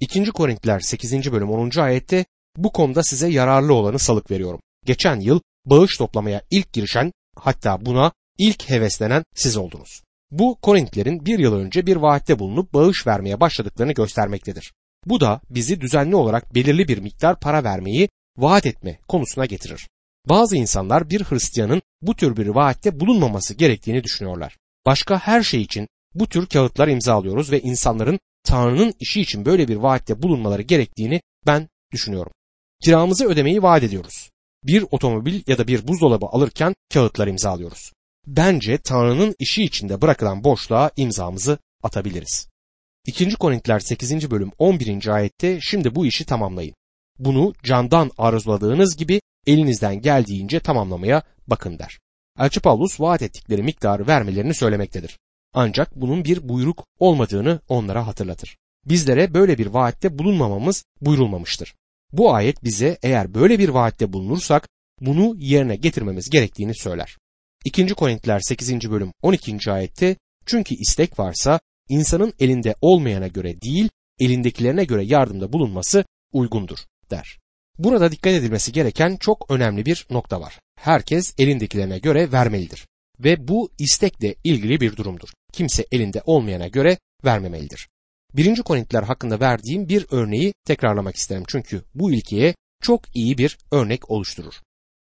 2. 0.00 0.24
Korintliler 0.24 0.80
8. 0.80 1.32
bölüm 1.32 1.50
10. 1.50 1.80
ayette 1.80 2.24
bu 2.56 2.72
konuda 2.72 3.02
size 3.02 3.28
yararlı 3.28 3.74
olanı 3.74 3.98
salık 3.98 4.30
veriyorum. 4.30 4.60
Geçen 4.86 5.20
yıl 5.20 5.40
bağış 5.64 5.96
toplamaya 5.96 6.42
ilk 6.50 6.72
girişen 6.72 7.12
hatta 7.36 7.86
buna 7.86 8.12
ilk 8.38 8.70
heveslenen 8.70 9.24
siz 9.34 9.56
oldunuz. 9.56 10.02
Bu 10.30 10.58
Korintlerin 10.62 11.26
bir 11.26 11.38
yıl 11.38 11.54
önce 11.54 11.86
bir 11.86 11.96
vaatte 11.96 12.38
bulunup 12.38 12.74
bağış 12.74 13.06
vermeye 13.06 13.40
başladıklarını 13.40 13.92
göstermektedir. 13.92 14.72
Bu 15.06 15.20
da 15.20 15.40
bizi 15.50 15.80
düzenli 15.80 16.16
olarak 16.16 16.54
belirli 16.54 16.88
bir 16.88 16.98
miktar 16.98 17.40
para 17.40 17.64
vermeyi 17.64 18.08
vaat 18.36 18.66
etme 18.66 18.98
konusuna 19.08 19.46
getirir. 19.46 19.88
Bazı 20.28 20.56
insanlar 20.56 21.10
bir 21.10 21.24
Hristiyanın 21.24 21.82
bu 22.02 22.16
tür 22.16 22.36
bir 22.36 22.46
vaatte 22.46 23.00
bulunmaması 23.00 23.54
gerektiğini 23.54 24.04
düşünüyorlar. 24.04 24.56
Başka 24.86 25.18
her 25.18 25.42
şey 25.42 25.62
için 25.62 25.88
bu 26.14 26.28
tür 26.28 26.46
kağıtlar 26.46 26.88
imzalıyoruz 26.88 27.52
ve 27.52 27.60
insanların 27.60 28.18
Tanrı'nın 28.44 28.94
işi 29.00 29.20
için 29.20 29.44
böyle 29.44 29.68
bir 29.68 29.76
vaatte 29.76 30.22
bulunmaları 30.22 30.62
gerektiğini 30.62 31.20
ben 31.46 31.68
düşünüyorum. 31.92 32.32
Kiramızı 32.84 33.28
ödemeyi 33.28 33.62
vaat 33.62 33.82
ediyoruz. 33.82 34.30
Bir 34.64 34.84
otomobil 34.90 35.42
ya 35.46 35.58
da 35.58 35.66
bir 35.66 35.88
buzdolabı 35.88 36.26
alırken 36.26 36.74
kağıtlar 36.92 37.26
imzalıyoruz. 37.26 37.92
Bence 38.26 38.78
Tanrı'nın 38.78 39.34
işi 39.38 39.62
içinde 39.62 40.02
bırakılan 40.02 40.44
boşluğa 40.44 40.90
imzamızı 40.96 41.58
atabiliriz. 41.82 42.48
2. 43.06 43.34
Korintiler 43.34 43.80
8. 43.80 44.30
bölüm 44.30 44.50
11. 44.58 45.08
ayette 45.08 45.58
şimdi 45.60 45.94
bu 45.94 46.06
işi 46.06 46.24
tamamlayın. 46.24 46.74
Bunu 47.18 47.52
candan 47.62 48.10
arzuladığınız 48.18 48.96
gibi 48.96 49.20
elinizden 49.46 50.00
geldiğince 50.00 50.60
tamamlamaya 50.60 51.22
bakın 51.46 51.78
der. 51.78 51.98
Elçi 52.38 52.60
Paulus 52.60 53.00
vaat 53.00 53.22
ettikleri 53.22 53.62
miktarı 53.62 54.06
vermelerini 54.06 54.54
söylemektedir. 54.54 55.18
Ancak 55.54 55.96
bunun 55.96 56.24
bir 56.24 56.48
buyruk 56.48 56.84
olmadığını 56.98 57.60
onlara 57.68 58.06
hatırlatır. 58.06 58.56
Bizlere 58.84 59.34
böyle 59.34 59.58
bir 59.58 59.66
vaatte 59.66 60.18
bulunmamamız 60.18 60.84
buyurulmamıştır. 61.00 61.74
Bu 62.12 62.34
ayet 62.34 62.64
bize 62.64 62.98
eğer 63.02 63.34
böyle 63.34 63.58
bir 63.58 63.68
vaatte 63.68 64.12
bulunursak 64.12 64.68
bunu 65.00 65.34
yerine 65.38 65.76
getirmemiz 65.76 66.30
gerektiğini 66.30 66.74
söyler. 66.74 67.16
2. 67.64 67.86
Korintiler 67.86 68.40
8. 68.40 68.90
bölüm 68.90 69.12
12. 69.22 69.72
ayette 69.72 70.16
çünkü 70.46 70.74
istek 70.74 71.18
varsa 71.18 71.60
insanın 71.88 72.32
elinde 72.40 72.74
olmayana 72.80 73.26
göre 73.26 73.60
değil 73.60 73.88
elindekilerine 74.20 74.84
göre 74.84 75.04
yardımda 75.04 75.52
bulunması 75.52 76.04
uygundur 76.32 76.78
der. 77.10 77.38
Burada 77.78 78.12
dikkat 78.12 78.32
edilmesi 78.32 78.72
gereken 78.72 79.16
çok 79.16 79.50
önemli 79.50 79.86
bir 79.86 80.06
nokta 80.10 80.40
var. 80.40 80.60
Herkes 80.80 81.34
elindekilerine 81.38 81.98
göre 81.98 82.32
vermelidir. 82.32 82.86
Ve 83.20 83.48
bu 83.48 83.70
istekle 83.78 84.34
ilgili 84.44 84.80
bir 84.80 84.96
durumdur. 84.96 85.28
Kimse 85.52 85.86
elinde 85.92 86.22
olmayana 86.26 86.68
göre 86.68 86.98
vermemelidir. 87.24 87.88
1. 88.34 88.62
Korintiler 88.62 89.02
hakkında 89.02 89.40
verdiğim 89.40 89.88
bir 89.88 90.06
örneği 90.10 90.54
tekrarlamak 90.66 91.16
isterim 91.16 91.44
çünkü 91.48 91.82
bu 91.94 92.12
ilkeye 92.12 92.54
çok 92.82 93.16
iyi 93.16 93.38
bir 93.38 93.58
örnek 93.70 94.10
oluşturur. 94.10 94.54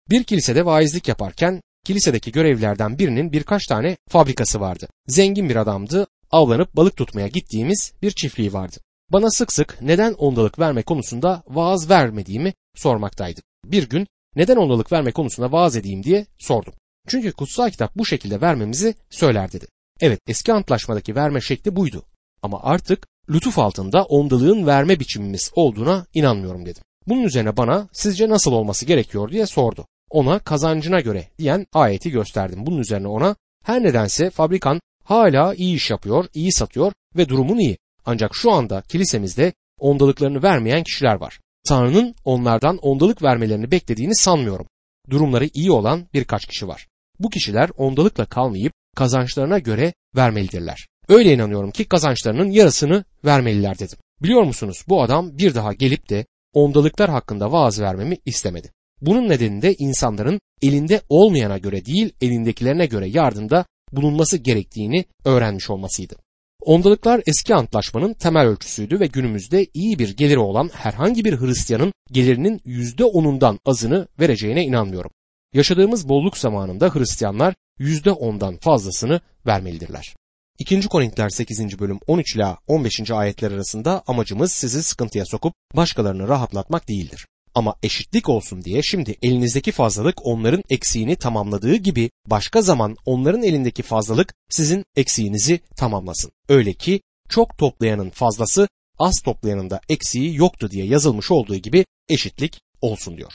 Bir 0.10 0.24
kilisede 0.24 0.66
vaizlik 0.66 1.08
yaparken 1.08 1.62
kilisedeki 1.86 2.32
görevlilerden 2.32 3.00
birinin 3.00 3.32
birkaç 3.32 3.66
tane 3.66 3.98
fabrikası 4.10 4.60
vardı. 4.60 4.88
Zengin 5.08 5.50
bir 5.50 5.56
adamdı, 5.56 6.08
avlanıp 6.32 6.76
balık 6.76 6.98
tutmaya 6.98 7.28
gittiğimiz 7.28 7.94
bir 8.02 8.12
çiftliği 8.12 8.54
vardı. 8.54 8.78
Bana 9.12 9.30
sık 9.30 9.54
sık 9.54 9.78
neden 9.82 10.14
ondalık 10.14 10.60
verme 10.60 10.84
konusunda 10.84 11.44
vaaz 11.48 11.90
vermediğimi 11.90 12.54
sormaktaydı. 12.76 13.42
Bir 13.66 13.90
gün 13.90 14.08
neden 14.36 14.56
ondalık 14.56 14.92
verme 14.92 15.12
konusunda 15.12 15.52
vaaz 15.52 15.76
edeyim 15.76 16.04
diye 16.04 16.26
sordum. 16.40 16.74
Çünkü 17.08 17.32
kutsal 17.32 17.70
kitap 17.70 17.96
bu 17.96 18.06
şekilde 18.06 18.42
vermemizi 18.42 18.96
söyler 19.10 19.52
dedi. 19.52 19.66
Evet 20.02 20.20
eski 20.28 20.54
antlaşmadaki 20.54 21.16
verme 21.16 21.42
şekli 21.42 21.76
buydu. 21.76 22.06
Ama 22.44 22.64
artık 22.64 23.08
lütuf 23.30 23.60
altında 23.60 24.04
ondalığın 24.04 24.68
verme 24.68 25.00
biçimimiz 25.00 25.52
olduğuna 25.56 26.06
inanmıyorum 26.14 26.66
dedim. 26.66 26.84
Bunun 27.08 27.24
üzerine 27.24 27.58
bana 27.58 27.88
sizce 27.92 28.30
nasıl 28.30 28.52
olması 28.52 28.86
gerekiyor 28.86 29.32
diye 29.32 29.46
sordu. 29.46 29.86
Ona 30.10 30.40
kazancına 30.40 31.00
göre 31.00 31.28
diyen 31.38 31.66
ayeti 31.74 32.12
gösterdim. 32.12 32.66
Bunun 32.66 32.78
üzerine 32.78 33.08
ona 33.08 33.36
her 33.66 33.84
nedense 33.84 34.30
fabrikan 34.30 34.80
hala 35.04 35.54
iyi 35.54 35.76
iş 35.76 35.90
yapıyor, 35.90 36.26
iyi 36.34 36.52
satıyor 36.52 36.92
ve 37.18 37.30
durumun 37.30 37.58
iyi. 37.58 37.78
Ancak 38.06 38.32
şu 38.36 38.52
anda 38.52 38.82
kilisemizde 38.82 39.54
ondalıklarını 39.80 40.44
vermeyen 40.44 40.84
kişiler 40.84 41.16
var. 41.16 41.40
Tanrı'nın 41.68 42.16
onlardan 42.26 42.78
ondalık 42.78 43.24
vermelerini 43.24 43.72
beklediğini 43.72 44.16
sanmıyorum. 44.16 44.68
Durumları 45.10 45.50
iyi 45.54 45.72
olan 45.72 46.08
birkaç 46.14 46.46
kişi 46.46 46.68
var. 46.68 46.88
Bu 47.20 47.30
kişiler 47.30 47.70
ondalıkla 47.78 48.26
kalmayıp 48.26 48.74
kazançlarına 48.96 49.60
göre 49.60 49.94
vermelidirler. 50.16 50.88
Öyle 51.10 51.34
inanıyorum 51.34 51.72
ki 51.72 51.86
kazançlarının 51.86 52.52
yarısını 52.52 53.04
vermeliler 53.26 53.80
dedim. 53.80 53.98
Biliyor 54.22 54.44
musunuz 54.44 54.84
bu 54.88 55.04
adam 55.04 55.38
bir 55.38 55.56
daha 55.56 55.74
gelip 55.74 56.10
de 56.10 56.26
ondalıklar 56.54 57.10
hakkında 57.10 57.52
vaaz 57.52 57.82
vermemi 57.82 58.18
istemedi. 58.26 58.72
Bunun 59.02 59.30
nedeni 59.30 59.62
de 59.62 59.74
insanların 59.74 60.40
elinde 60.62 61.02
olmayana 61.10 61.58
göre 61.58 61.86
değil 61.86 62.14
elindekilerine 62.22 62.86
göre 62.86 63.08
yardımda 63.08 63.66
bulunması 63.92 64.38
gerektiğini 64.38 65.06
öğrenmiş 65.26 65.70
olmasıydı. 65.70 66.16
Ondalıklar 66.62 67.22
eski 67.28 67.56
antlaşmanın 67.56 68.14
temel 68.14 68.48
ölçüsüydü 68.48 69.00
ve 69.00 69.06
günümüzde 69.06 69.68
iyi 69.74 70.00
bir 70.00 70.18
geliri 70.18 70.40
olan 70.40 70.70
herhangi 70.74 71.26
bir 71.26 71.40
Hristiyanın 71.40 71.94
gelirinin 72.12 72.62
yüzde 72.66 73.06
onundan 73.06 73.60
azını 73.66 74.08
vereceğine 74.20 74.64
inanmıyorum. 74.64 75.12
Yaşadığımız 75.54 76.10
bolluk 76.10 76.38
zamanında 76.38 76.96
Hristiyanlar 76.96 77.56
yüzde 77.80 78.12
ondan 78.12 78.58
fazlasını 78.58 79.22
vermelidirler. 79.46 80.16
2. 80.64 80.82
Korintiler 80.88 81.30
8. 81.30 81.80
bölüm 81.80 82.00
13 82.08 82.36
ila 82.36 82.58
15. 82.68 83.12
ayetler 83.12 83.52
arasında 83.52 84.04
amacımız 84.08 84.52
sizi 84.52 84.84
sıkıntıya 84.84 85.26
sokup 85.26 85.54
başkalarını 85.76 86.28
rahatlatmak 86.28 86.90
değildir. 86.90 87.28
Ama 87.56 87.76
eşitlik 87.84 88.30
olsun 88.30 88.62
diye 88.62 88.82
şimdi 88.84 89.16
elinizdeki 89.22 89.72
fazlalık 89.72 90.26
onların 90.26 90.64
eksiğini 90.70 91.16
tamamladığı 91.16 91.76
gibi 91.76 92.10
başka 92.28 92.62
zaman 92.62 92.96
onların 93.06 93.44
elindeki 93.44 93.84
fazlalık 93.84 94.34
sizin 94.50 94.86
eksiğinizi 94.96 95.60
tamamlasın. 95.76 96.32
Öyle 96.50 96.74
ki 96.74 97.02
çok 97.30 97.58
toplayanın 97.58 98.10
fazlası 98.10 98.68
az 99.00 99.22
toplayanın 99.22 99.70
da 99.70 99.82
eksiği 99.90 100.36
yoktu 100.36 100.72
diye 100.72 100.86
yazılmış 100.86 101.32
olduğu 101.32 101.56
gibi 101.56 101.86
eşitlik 102.10 102.62
olsun 102.82 103.18
diyor. 103.18 103.34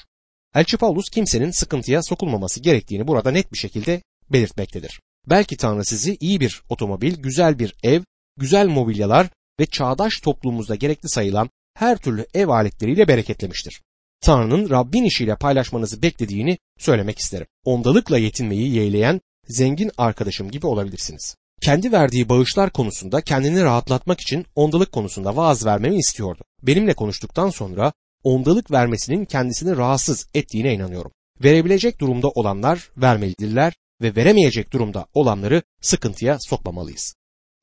Elçi 0.54 0.76
Paulus 0.76 1.08
kimsenin 1.08 1.50
sıkıntıya 1.50 2.02
sokulmaması 2.02 2.60
gerektiğini 2.60 3.06
burada 3.08 3.30
net 3.30 3.52
bir 3.52 3.58
şekilde 3.58 4.02
belirtmektedir. 4.30 5.00
Belki 5.30 5.56
Tanrı 5.56 5.84
sizi 5.84 6.16
iyi 6.20 6.40
bir 6.40 6.62
otomobil, 6.68 7.16
güzel 7.16 7.58
bir 7.58 7.74
ev, 7.82 8.02
güzel 8.36 8.66
mobilyalar 8.66 9.28
ve 9.60 9.66
çağdaş 9.66 10.20
toplumumuzda 10.20 10.74
gerekli 10.74 11.08
sayılan 11.08 11.50
her 11.74 11.98
türlü 11.98 12.26
ev 12.34 12.48
aletleriyle 12.48 13.08
bereketlemiştir. 13.08 13.82
Tanrı'nın 14.20 14.70
Rabbin 14.70 15.04
işiyle 15.04 15.36
paylaşmanızı 15.36 16.02
beklediğini 16.02 16.58
söylemek 16.78 17.18
isterim. 17.18 17.46
Ondalıkla 17.64 18.18
yetinmeyi 18.18 18.74
yeğleyen 18.74 19.20
zengin 19.48 19.90
arkadaşım 19.98 20.50
gibi 20.50 20.66
olabilirsiniz. 20.66 21.36
Kendi 21.60 21.92
verdiği 21.92 22.28
bağışlar 22.28 22.70
konusunda 22.70 23.20
kendini 23.20 23.62
rahatlatmak 23.62 24.20
için 24.20 24.46
ondalık 24.54 24.92
konusunda 24.92 25.36
vaaz 25.36 25.66
vermemi 25.66 25.98
istiyordu. 25.98 26.42
Benimle 26.62 26.94
konuştuktan 26.94 27.50
sonra 27.50 27.92
ondalık 28.24 28.70
vermesinin 28.70 29.24
kendisini 29.24 29.76
rahatsız 29.76 30.28
ettiğine 30.34 30.74
inanıyorum. 30.74 31.12
Verebilecek 31.42 32.00
durumda 32.00 32.28
olanlar 32.28 32.90
vermelidirler 32.96 33.72
ve 34.02 34.16
veremeyecek 34.16 34.72
durumda 34.72 35.06
olanları 35.14 35.62
sıkıntıya 35.80 36.36
sokmamalıyız. 36.40 37.14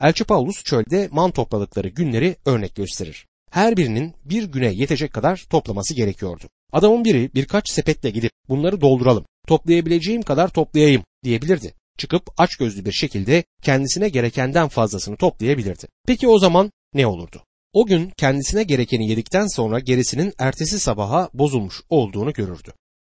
Elçi 0.02 0.24
Paulus 0.24 0.64
çölde 0.64 1.10
man 1.12 1.32
topladıkları 1.32 1.88
günleri 1.88 2.36
örnek 2.46 2.76
gösterir. 2.76 3.28
Her 3.52 3.78
birinin 3.78 4.14
bir 4.26 4.44
güne 4.44 4.74
yetecek 4.74 5.14
kadar 5.14 5.46
toplaması 5.50 5.94
gerekiyordu. 5.94 6.50
Adamın 6.72 7.06
biri 7.06 7.30
birkaç 7.36 7.70
sepetle 7.70 8.10
gidip 8.10 8.32
bunları 8.50 8.82
dolduralım, 8.82 9.26
toplayabileceğim 9.48 10.22
kadar 10.22 10.48
toplayayım 10.48 11.04
diyebilirdi. 11.24 11.74
Çıkıp 11.98 12.24
açgözlü 12.38 12.86
bir 12.86 12.92
şekilde 12.92 13.44
kendisine 13.64 14.10
gerekenden 14.10 14.68
fazlasını 14.68 15.18
toplayabilirdi. 15.18 15.88
Peki 16.08 16.28
o 16.28 16.40
zaman 16.40 16.72
ne 16.94 17.08
olurdu? 17.08 17.44
O 17.74 17.86
gün 17.86 18.12
kendisine 18.18 18.64
gerekeni 18.64 19.10
yedikten 19.10 19.48
sonra 19.48 19.80
gerisinin 19.80 20.34
ertesi 20.40 20.80
sabaha 20.80 21.30
bozulmuş 21.34 21.82
olduğunu 21.90 22.34
görürdü. 22.34 22.74